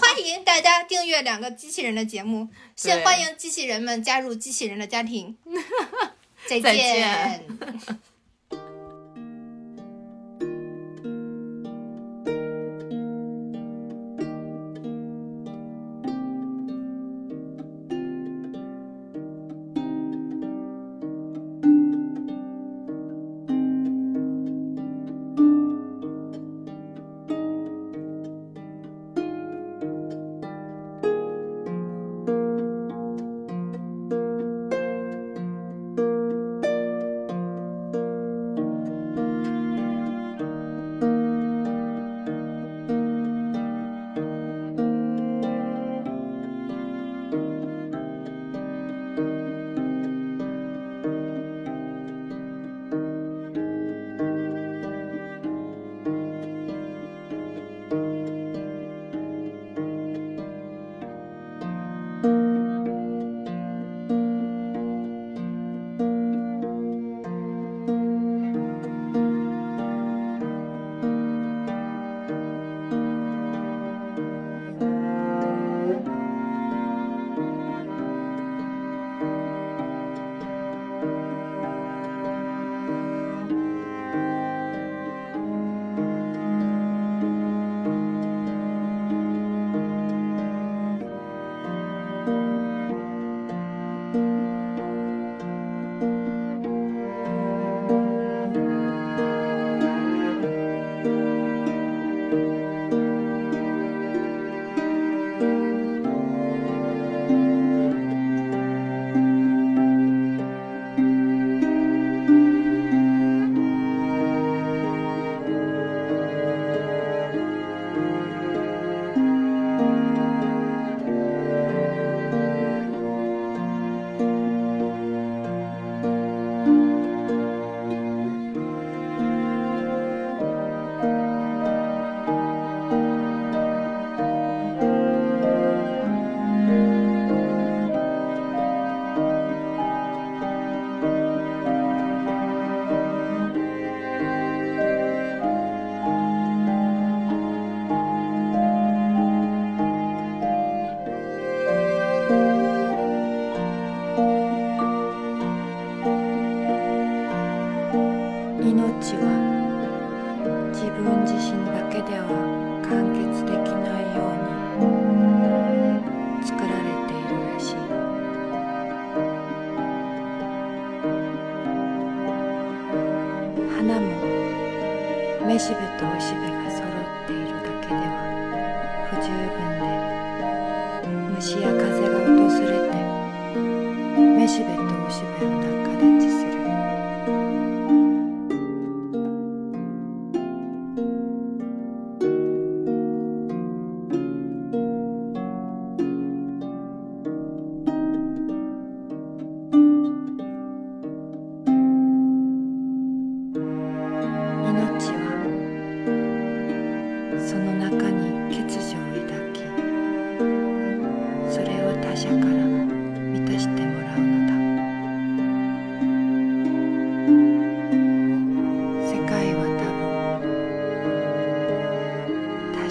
[0.00, 5.38] 欢迎大家订阅两个机器人的节目，先欢迎机器人们加入机器人的家庭。
[6.46, 7.46] 再见。
[7.80, 7.96] し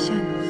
[0.02, 0.41] 像你。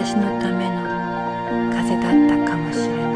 [0.00, 3.07] 私のための風だったかもしれない。